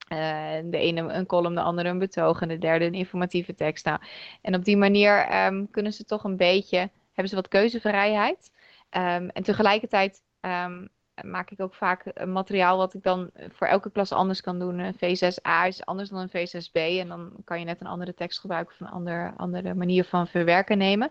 [0.09, 0.19] Uh,
[0.65, 3.85] de ene een column, de andere een betoog en de derde een informatieve tekst.
[3.85, 4.01] Nou,
[4.43, 8.51] en op die manier um, kunnen ze toch een beetje, hebben ze wat keuzevrijheid.
[8.91, 10.89] Um, en tegelijkertijd um,
[11.23, 14.79] maak ik ook vaak een materiaal wat ik dan voor elke klas anders kan doen.
[14.79, 16.73] Een V6A is anders dan een V6B.
[16.73, 20.27] En dan kan je net een andere tekst gebruiken of een ander, andere manier van
[20.27, 21.11] verwerken nemen.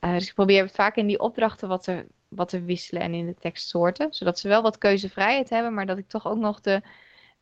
[0.00, 3.14] Uh, dus ik probeer het vaak in die opdrachten wat te, wat te wisselen en
[3.14, 4.06] in de tekstsoorten.
[4.10, 6.82] Zodat ze wel wat keuzevrijheid hebben, maar dat ik toch ook nog de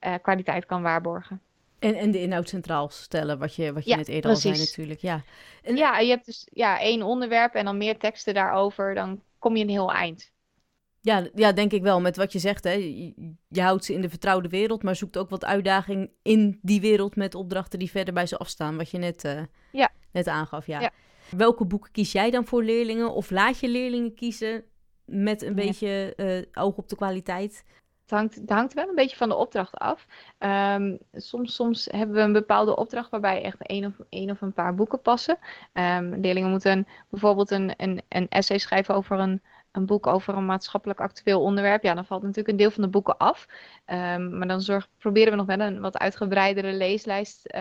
[0.00, 1.40] uh, kwaliteit kan waarborgen.
[1.78, 4.50] En, en de inhoud centraal stellen, wat je, wat je ja, net eerder precies.
[4.50, 5.00] al zei natuurlijk.
[5.00, 5.22] Ja.
[5.62, 5.76] En...
[5.76, 9.62] ja, je hebt dus ja, één onderwerp en dan meer teksten daarover, dan kom je
[9.62, 10.32] een heel eind.
[11.06, 12.00] Ja, ja, denk ik wel.
[12.00, 12.72] Met wat je zegt, hè.
[13.48, 17.16] Je, houdt ze in de vertrouwde wereld, maar zoekt ook wat uitdaging in die wereld
[17.16, 19.42] met opdrachten die verder bij ze afstaan, wat je net, uh,
[19.72, 19.90] ja.
[20.12, 20.66] net aangaf.
[20.66, 20.80] Ja.
[20.80, 20.90] ja.
[21.36, 23.12] Welke boeken kies jij dan voor leerlingen?
[23.12, 24.64] Of laat je leerlingen kiezen
[25.04, 27.64] met een beetje uh, oog op de kwaliteit?
[28.02, 30.06] Het hangt, het hangt wel een beetje van de opdracht af.
[30.38, 34.52] Um, soms, soms hebben we een bepaalde opdracht waarbij echt één of, één of een
[34.52, 35.38] paar boeken passen.
[35.72, 39.42] Um, leerlingen moeten bijvoorbeeld een, een, een essay schrijven over een,
[39.76, 41.82] een boek over een maatschappelijk actueel onderwerp.
[41.82, 43.46] Ja, dan valt natuurlijk een deel van de boeken af.
[43.86, 47.52] Um, maar dan zorg, proberen we nog wel een wat uitgebreidere leeslijst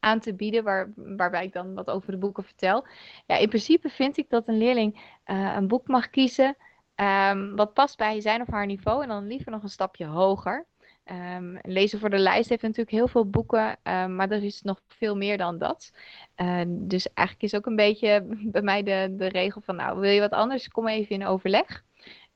[0.00, 2.86] aan te bieden, waar, waarbij ik dan wat over de boeken vertel.
[3.26, 6.56] Ja, in principe vind ik dat een leerling uh, een boek mag kiezen.
[6.96, 10.66] Um, wat past bij zijn of haar niveau en dan liever nog een stapje hoger.
[11.04, 14.80] Um, lezen voor de lijst heeft natuurlijk heel veel boeken, um, maar er is nog
[14.88, 15.92] veel meer dan dat.
[16.36, 20.10] Uh, dus eigenlijk is ook een beetje bij mij de, de regel van, nou, wil
[20.10, 21.84] je wat anders, kom even in overleg.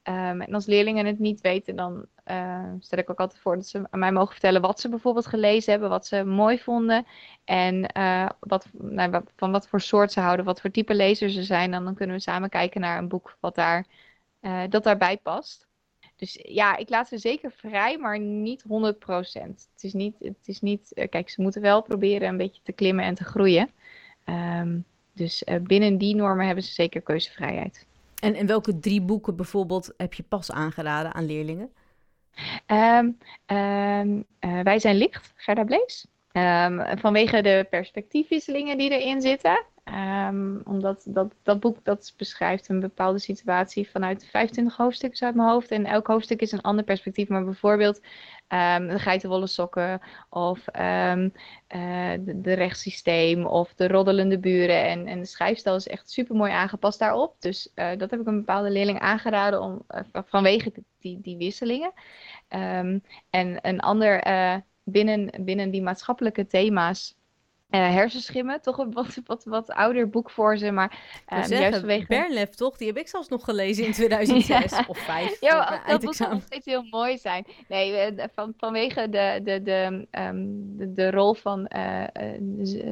[0.03, 2.07] en als leerlingen het niet weten, dan
[2.79, 5.72] stel ik ook altijd voor dat ze aan mij mogen vertellen wat ze bijvoorbeeld gelezen
[5.72, 7.07] hebben, wat ze mooi vonden
[7.44, 11.42] en uh, wat, nou, van wat voor soort ze houden, wat voor type lezers ze
[11.42, 11.74] zijn.
[11.74, 13.87] En dan kunnen we samen kijken naar een boek wat daar
[14.40, 15.66] uh, dat daarbij past.
[16.25, 18.67] Dus ja, ik laat ze zeker vrij, maar niet 100%.
[19.73, 22.73] Het is niet, het is niet uh, kijk, ze moeten wel proberen een beetje te
[22.73, 23.71] klimmen en te groeien.
[24.25, 27.87] Um, dus uh, binnen die normen hebben ze zeker keuzevrijheid.
[28.21, 31.71] En, en welke drie boeken bijvoorbeeld heb je pas aangeraden aan leerlingen?
[32.67, 33.19] Um,
[33.57, 34.25] um,
[34.65, 36.07] wij zijn licht, Gerda Blees.
[37.01, 39.65] vanwege de perspectiefwisselingen die erin zitten.
[39.85, 45.49] Um, omdat dat, dat boek dat beschrijft een bepaalde situatie vanuit 25 hoofdstukken uit mijn
[45.49, 45.70] hoofd.
[45.70, 47.29] En elk hoofdstuk is een ander perspectief.
[47.29, 47.97] Maar bijvoorbeeld
[48.49, 51.33] um, de geitenwolle sokken of um,
[52.42, 54.85] de, rechtssysteem of de roddelende buren.
[54.85, 57.37] En, en de schrijfstijl is echt super mooi aangepast daarop.
[57.38, 61.92] Dus uh, dat heb ik een bepaalde leerling aangeraden om, uh, vanwege die, die wisselingen.
[62.49, 63.03] en
[63.61, 64.23] een ander
[64.85, 67.16] binnen, binnen die maatschappelijke thema's
[67.70, 68.61] uh, hersenschimmen.
[68.61, 70.70] Toch een wat, wat, wat ouder boek voor ze.
[70.70, 70.98] Maar
[71.33, 72.07] uh, zeggen, juist vanwege...
[72.07, 72.77] Bernlef, toch?
[72.77, 75.40] Die heb ik zelfs nog gelezen in 2006 of 5.
[75.40, 77.46] Ja, dat moet nog steeds heel mooi zijn.
[77.68, 82.05] Nee, eh, van, vanwege de, de, de, um, de, de, rol van uh,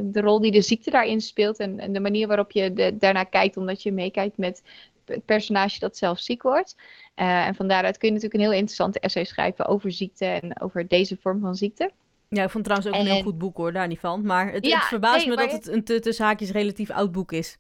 [0.03, 1.59] de rol die de ziekte daarin speelt.
[1.59, 4.63] En, en de manier waarop je de, daarnaar kijkt, omdat je meekijkt met
[5.05, 6.77] het personage dat zelf ziek wordt.
[7.15, 10.89] En van daaruit kun je natuurlijk een heel interessante essay schrijven over ziekte en over
[10.89, 11.91] deze vorm van ziekte.
[12.35, 14.27] Ja, ik vond trouwens ook een heel goed boek hoor, daar niet van.
[14.27, 17.59] Maar het, het verbaast me dat het een tussen haakjes relatief oud boek is.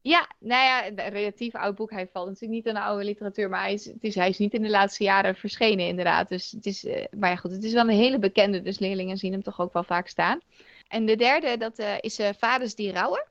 [0.00, 1.90] Ja, nou ja, een relatief oud boek.
[1.90, 4.38] Hij valt natuurlijk niet aan de oude literatuur, maar hij is, het is, hij is
[4.38, 6.28] niet in de laatste jaren verschenen inderdaad.
[6.28, 9.16] Dus het is, uh, maar ja goed, het is wel een hele bekende, dus leerlingen
[9.16, 10.40] zien hem toch ook wel vaak staan.
[10.88, 13.24] En de derde, dat uh, is uh, Vaders die rouwen.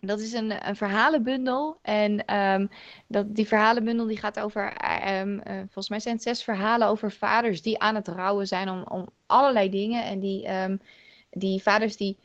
[0.00, 1.78] Dat is een, een verhalenbundel.
[1.82, 2.68] En um,
[3.06, 4.72] dat, die verhalenbundel die gaat over,
[5.20, 8.68] um, uh, volgens mij zijn het zes verhalen over vaders die aan het rouwen zijn
[8.68, 10.04] om, om allerlei dingen.
[10.04, 10.80] En die, um,
[11.30, 12.18] die vaders die,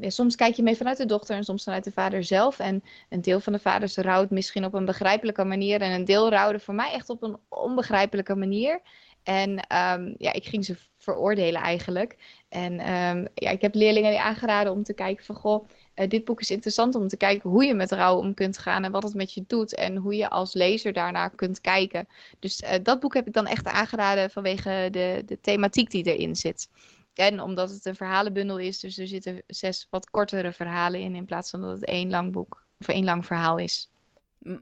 [0.00, 2.58] soms kijk je mee vanuit de dochter en soms vanuit de vader zelf.
[2.58, 5.80] En een deel van de vaders rouwt misschien op een begrijpelijke manier.
[5.80, 8.80] En een deel rouwde voor mij echt op een onbegrijpelijke manier.
[9.26, 9.64] En
[10.18, 12.16] ja, ik ging ze veroordelen eigenlijk.
[12.48, 12.74] En
[13.34, 16.94] ja, ik heb leerlingen aangeraden om te kijken van, goh uh, dit boek is interessant
[16.94, 19.44] om te kijken hoe je met rouw om kunt gaan en wat het met je
[19.46, 22.08] doet en hoe je als lezer daarnaar kunt kijken.
[22.38, 26.36] Dus uh, dat boek heb ik dan echt aangeraden vanwege de, de thematiek die erin
[26.36, 26.68] zit.
[27.14, 31.24] En omdat het een verhalenbundel is, dus er zitten zes wat kortere verhalen in, in
[31.24, 33.90] plaats van dat het één lang boek of één lang verhaal is.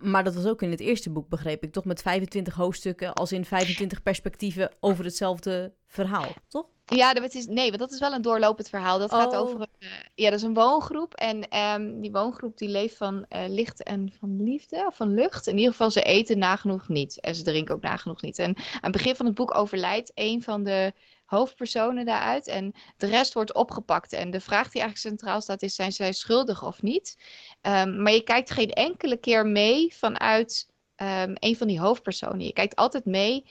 [0.01, 1.85] Maar dat was ook in het eerste boek, begreep ik, toch?
[1.85, 6.67] Met 25 hoofdstukken, als in 25 perspectieven over hetzelfde verhaal, toch?
[6.87, 8.99] Ja, dat is, nee, want dat is wel een doorlopend verhaal.
[8.99, 9.39] Dat gaat oh.
[9.39, 11.15] over uh, ja, dat is een woongroep.
[11.15, 15.47] En um, die woongroep die leeft van uh, licht en van liefde, of van lucht.
[15.47, 17.21] In ieder geval, ze eten nagenoeg niet.
[17.21, 18.39] En ze drinken ook nagenoeg niet.
[18.39, 20.93] En aan het begin van het boek overlijdt een van de
[21.25, 22.47] hoofdpersonen daaruit.
[22.47, 24.13] En de rest wordt opgepakt.
[24.13, 27.19] En de vraag die eigenlijk centraal staat is, zijn zij schuldig of niet?
[27.63, 32.47] Um, maar je kijkt geen enkele keer mee vanuit um, een van die hoofdpersonen.
[32.47, 33.47] Je kijkt altijd mee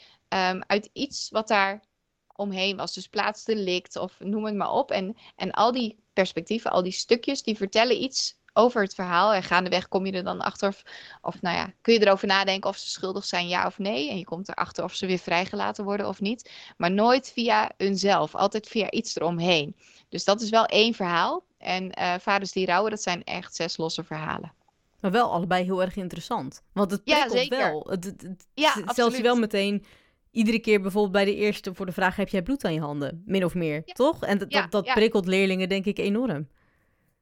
[0.68, 1.84] uit iets wat daar
[2.36, 2.94] omheen was.
[2.94, 4.92] Dus plaatsdelict of noem het maar op.
[4.92, 9.34] En, en al die perspectieven, al die stukjes, die vertellen iets over het verhaal.
[9.34, 10.84] En gaandeweg kom je er dan achter of,
[11.22, 14.10] of nou ja, kun je erover nadenken of ze schuldig zijn, ja of nee.
[14.10, 16.52] En je komt erachter of ze weer vrijgelaten worden of niet.
[16.78, 19.76] Maar nooit via hunzelf, altijd via iets eromheen.
[20.10, 21.44] Dus dat is wel één verhaal.
[21.58, 24.54] En uh, Vaders die rouwen, dat zijn echt zes losse verhalen.
[25.00, 26.62] Maar wel allebei heel erg interessant.
[26.74, 27.88] Want het prikkelt ja, wel.
[27.90, 29.86] Het, het, het ja, stelt je wel meteen
[30.32, 33.24] iedere keer bijvoorbeeld bij de eerste voor de vraag: heb jij bloed aan je handen?
[33.26, 34.24] Min of meer, toch?
[34.24, 36.48] En dat, dat, dat prikkelt leerlingen, denk ik, enorm.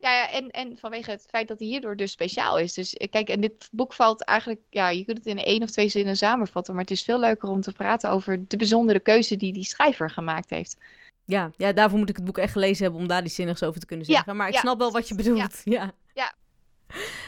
[0.02, 2.74] Ja, ja en, en vanwege het feit dat hij hierdoor dus speciaal is.
[2.74, 5.70] Dus eh, kijk, en dit boek valt eigenlijk, ja, je kunt het in één of
[5.72, 9.36] twee zinnen samenvatten, maar het is veel leuker om te praten over de bijzondere keuze
[9.36, 10.78] die die schrijver gemaakt heeft.
[11.26, 13.80] Ja, ja, daarvoor moet ik het boek echt gelezen hebben om daar die zinnigs over
[13.80, 14.36] te kunnen zeggen.
[14.36, 15.62] maar ik snap wel wat je bedoelt.
[15.64, 15.94] Ja.
[16.14, 16.34] ja.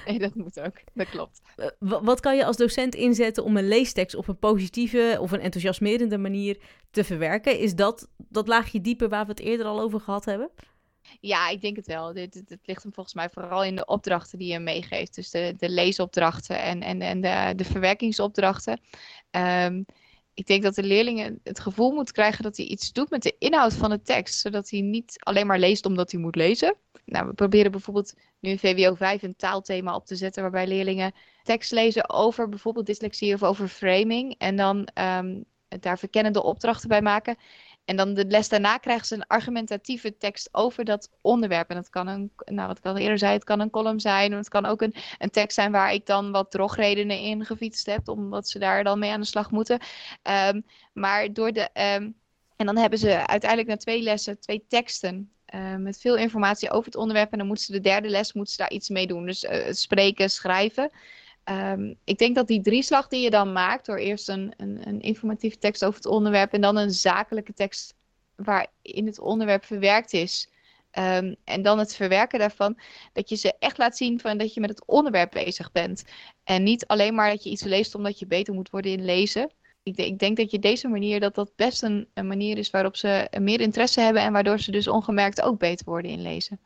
[0.06, 0.76] Nee, dat moet ook.
[0.94, 1.42] Dat klopt.
[1.56, 5.40] Eh, wat kan je als docent inzetten om een leestekst op een positieve of een
[5.40, 6.58] enthousiasmerende manier
[6.92, 7.60] te verwerken?
[7.60, 10.50] Is dat dat laagje dieper waar we het eerder al over gehad hebben?
[11.20, 12.14] Ja, ik denk het wel.
[12.14, 15.16] Dit, ligt hem volgens mij vooral in de opdrachten die je meegeeft.
[15.16, 18.80] Dus de, de leesopdrachten en, en, en de, de verwerkingsopdrachten.
[19.32, 19.86] Um,
[20.34, 23.36] ik denk dat de leerlingen het gevoel moet krijgen dat hij iets doet met de
[23.40, 24.40] inhoud van de tekst.
[24.40, 26.76] Zodat hij niet alleen maar leest omdat hij moet lezen.
[27.06, 30.42] Nou, we proberen bijvoorbeeld nu in VWO 5 een taalthema op te zetten.
[30.42, 31.14] Waarbij leerlingen
[31.44, 34.36] tekst lezen over bijvoorbeeld dyslexie of over framing.
[34.38, 35.46] En dan um,
[35.80, 37.36] daar verkennende opdrachten bij maken.
[37.86, 41.70] En dan de les daarna krijgen ze een argumentatieve tekst over dat onderwerp.
[41.70, 44.32] En dat kan een, nou wat ik al eerder zei, het kan een column zijn.
[44.32, 48.10] Het kan ook een, een tekst zijn waar ik dan wat drogredenen in gefietst heb,
[48.10, 49.80] omdat ze daar dan mee aan de slag moeten.
[50.50, 51.70] Um, maar door de.
[51.74, 52.16] Um,
[52.56, 55.32] en dan hebben ze uiteindelijk na twee lessen twee teksten.
[55.56, 57.32] Uh, met veel informatie over het onderwerp.
[57.32, 59.26] En dan moeten ze de derde les moeten ze daar iets mee doen.
[59.26, 60.92] Dus uh, spreken, schrijven.
[61.50, 65.02] Um, ik denk dat die drieslag die je dan maakt, door eerst een, een, een,
[65.02, 67.96] informatieve tekst over het onderwerp en dan een zakelijke tekst
[68.36, 70.50] waarin het onderwerp verwerkt is.
[71.00, 72.80] Um, en dan het verwerken daarvan,
[73.14, 76.04] dat je ze echt laat zien van dat je met het onderwerp bezig bent.
[76.44, 79.52] En niet alleen maar dat je iets leest omdat je beter moet worden in lezen.
[79.84, 82.96] Ik, ik denk dat je deze manier, dat dat best een, een manier is waarop
[82.96, 86.60] ze meer interesse hebben en waardoor ze dus ongemerkt ook beter worden in lezen.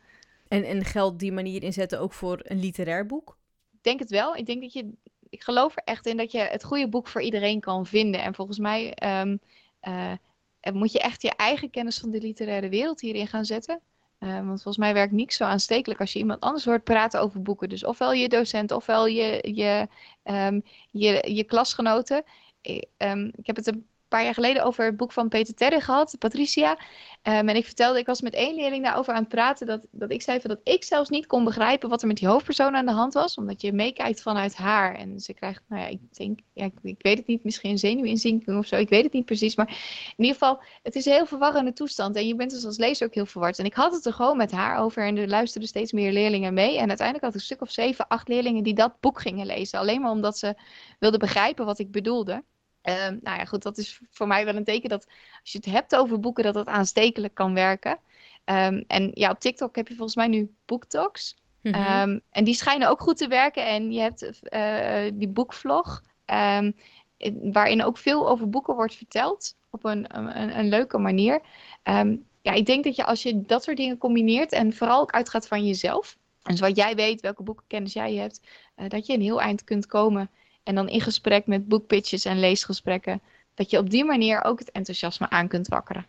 [0.47, 3.37] En, en geldt die manier inzetten ook voor een literair boek?
[3.81, 4.35] Denk het wel.
[4.35, 4.91] Ik denk dat je.
[5.29, 8.21] Ik geloof er echt in dat je het goede boek voor iedereen kan vinden.
[8.21, 9.39] En volgens mij um,
[9.87, 10.13] uh,
[10.73, 13.81] moet je echt je eigen kennis van de literaire wereld hierin gaan zetten.
[14.19, 17.41] Uh, want volgens mij werkt niks zo aanstekelijk als je iemand anders hoort praten over
[17.41, 17.69] boeken.
[17.69, 19.87] Dus ofwel je docent, ofwel je, je,
[20.23, 22.23] um, je, je klasgenoten.
[22.61, 26.71] Ik heb het een paar jaar geleden over het boek van Peter Terre gehad, Patricia.
[26.71, 30.11] Um, en ik vertelde, ik was met één leerling daarover aan het praten, dat, dat
[30.11, 32.85] ik zei van dat ik zelfs niet kon begrijpen wat er met die hoofdpersoon aan
[32.85, 34.95] de hand was, omdat je meekijkt vanuit haar.
[34.95, 37.77] En ze krijgt, nou ja, ik denk, ja, ik, ik weet het niet, misschien een
[37.77, 39.55] zenuwinzinking of zo, ik weet het niet precies.
[39.55, 39.67] Maar
[40.17, 43.07] in ieder geval, het is een heel verwarrende toestand en je bent dus als lezer
[43.07, 43.59] ook heel verward.
[43.59, 46.53] En ik had het er gewoon met haar over en er luisterden steeds meer leerlingen
[46.53, 46.77] mee.
[46.77, 49.79] En uiteindelijk had ik een stuk of zeven, acht leerlingen die dat boek gingen lezen.
[49.79, 50.55] Alleen maar omdat ze
[50.99, 52.43] wilden begrijpen wat ik bedoelde.
[52.89, 55.05] Um, nou ja, goed, dat is voor mij wel een teken dat
[55.41, 57.99] als je het hebt over boeken, dat het aanstekelijk kan werken.
[58.45, 61.35] Um, en ja, op TikTok heb je volgens mij nu BookTalks.
[61.61, 63.65] Mm um, en die schijnen ook goed te werken.
[63.65, 66.03] En je hebt uh, die boekvlog,
[67.41, 69.55] waarin ook veel over boeken wordt verteld.
[69.69, 71.41] Op een, een, een leuke manier.
[72.41, 75.47] ja, ik denk dat je als je dat soort dingen combineert en vooral ook uitgaat
[75.47, 76.17] van jezelf.
[76.43, 78.41] Dus wat jij weet, welke boekenkennis jij hebt,
[78.77, 80.29] uh, dat je een heel eind kunt komen
[80.67, 83.21] en dan in gesprek met boekpitches en leesgesprekken.
[83.53, 86.05] Dat je op die manier ook het enthousiasme aan kunt wakkeren.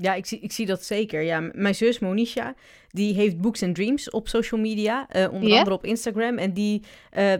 [0.00, 1.22] Ja, ik zie, ik zie dat zeker.
[1.22, 2.54] Ja, mijn zus Monisha,
[2.88, 6.38] die heeft Books and Dreams op social media, uh, onder andere op Instagram.
[6.38, 6.82] En die
[7.18, 7.32] uh,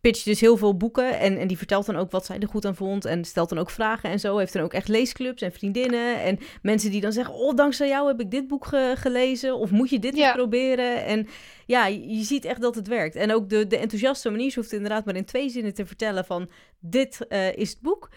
[0.00, 2.64] pitcht dus heel veel boeken en, en die vertelt dan ook wat zij er goed
[2.64, 4.38] aan vond en stelt dan ook vragen en zo.
[4.38, 8.08] Heeft dan ook echt leesclubs en vriendinnen en mensen die dan zeggen, oh, dankzij jou
[8.08, 11.04] heb ik dit boek gelezen of moet je dit eens proberen.
[11.04, 11.26] En
[11.66, 13.16] ja, je ziet echt dat het werkt.
[13.16, 16.50] En ook de, de enthousiaste manier, hoeft inderdaad maar in twee zinnen te vertellen van,
[16.80, 18.10] dit uh, is het boek.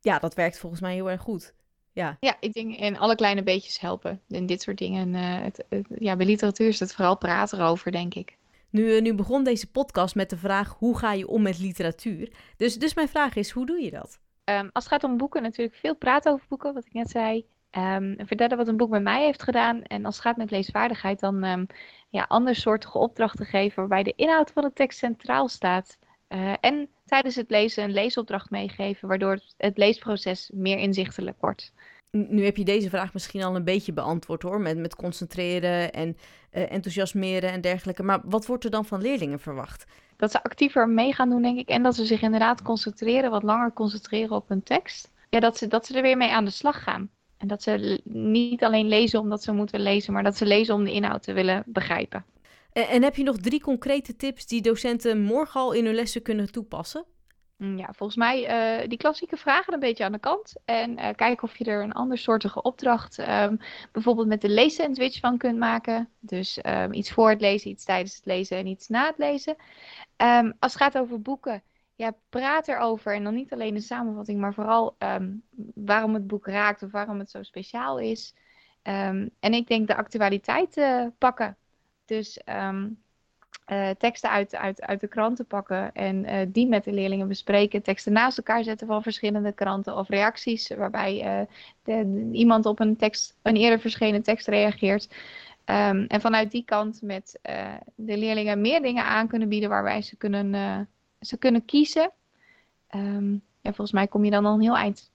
[0.00, 1.56] Ja, dat werkt volgens mij heel erg goed.
[1.98, 2.16] Ja.
[2.20, 4.20] ja, ik denk in alle kleine beetjes helpen.
[4.28, 5.08] En dit soort dingen.
[5.08, 5.64] Uh, het,
[5.98, 8.36] ja, bij literatuur is het vooral praten erover, denk ik.
[8.70, 12.32] Nu, uh, nu begon deze podcast met de vraag: hoe ga je om met literatuur?
[12.56, 14.18] Dus, dus mijn vraag is: hoe doe je dat?
[14.44, 17.44] Um, als het gaat om boeken, natuurlijk veel praten over boeken, wat ik net zei.
[17.70, 19.82] Um, vertellen wat een boek bij mij heeft gedaan.
[19.82, 21.66] En als het gaat met leesvaardigheid, dan um,
[22.08, 25.98] ja, andersoortige opdrachten geven waarbij de inhoud van de tekst centraal staat.
[26.28, 31.72] Uh, en tijdens het lezen een leesopdracht meegeven, waardoor het leesproces meer inzichtelijk wordt.
[32.10, 36.16] Nu heb je deze vraag misschien al een beetje beantwoord hoor, met, met concentreren en
[36.52, 38.02] uh, enthousiasmeren en dergelijke.
[38.02, 39.84] Maar wat wordt er dan van leerlingen verwacht?
[40.16, 41.68] Dat ze actiever mee gaan doen, denk ik.
[41.68, 45.10] En dat ze zich inderdaad concentreren, wat langer concentreren op hun tekst.
[45.30, 47.10] Ja, dat ze, dat ze er weer mee aan de slag gaan.
[47.36, 50.84] En dat ze niet alleen lezen omdat ze moeten lezen, maar dat ze lezen om
[50.84, 52.24] de inhoud te willen begrijpen.
[52.72, 56.22] En, en heb je nog drie concrete tips die docenten morgen al in hun lessen
[56.22, 57.04] kunnen toepassen?
[57.58, 60.54] Mm, ja, volgens mij uh, die klassieke vragen een beetje aan de kant.
[60.64, 63.58] En uh, kijken of je er een andersoortige opdracht, um,
[63.92, 66.08] bijvoorbeeld met de leessandwich van kunt maken.
[66.20, 69.56] Dus um, iets voor het lezen, iets tijdens het lezen en iets na het lezen.
[70.16, 71.62] Um, als het gaat over boeken,
[71.94, 73.14] ja, praat erover.
[73.14, 74.96] En dan niet alleen de samenvatting, maar vooral
[75.74, 78.34] waarom het boek raakt of waarom het zo speciaal is.
[78.82, 81.56] en ik denk de actualiteit uh, pakken.
[82.04, 82.40] Dus
[83.72, 87.82] uh, teksten uit, uit, uit de kranten pakken en uh, die met de leerlingen bespreken.
[87.82, 91.46] Teksten naast elkaar zetten van verschillende kranten of reacties waarbij uh,
[91.82, 95.08] de, iemand op een, tekst, een eerder verschenen tekst reageert.
[95.64, 97.40] Um, en vanuit die kant met
[97.94, 100.88] de leerlingen meer dingen aan kunnen bieden waarbij ze kunnen,
[101.20, 102.10] ze kunnen kiezen.
[102.94, 105.10] Um, en volgens mij kom je dan al een heel eind.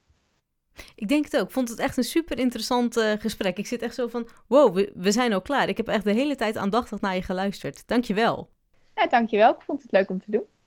[0.96, 1.48] Ik denk het ook.
[1.48, 3.58] Ik vond het echt een super interessant uh, gesprek.
[3.58, 5.70] Ik zit echt zo van, wow, we, we, zijn al klaar.
[5.70, 7.88] Ik heb echt de hele tijd aandachtig naar je geluisterd.
[7.88, 8.50] Dankjewel.
[8.96, 9.52] Ja, dankjewel.
[9.52, 10.46] Ik vond het leuk om te doen.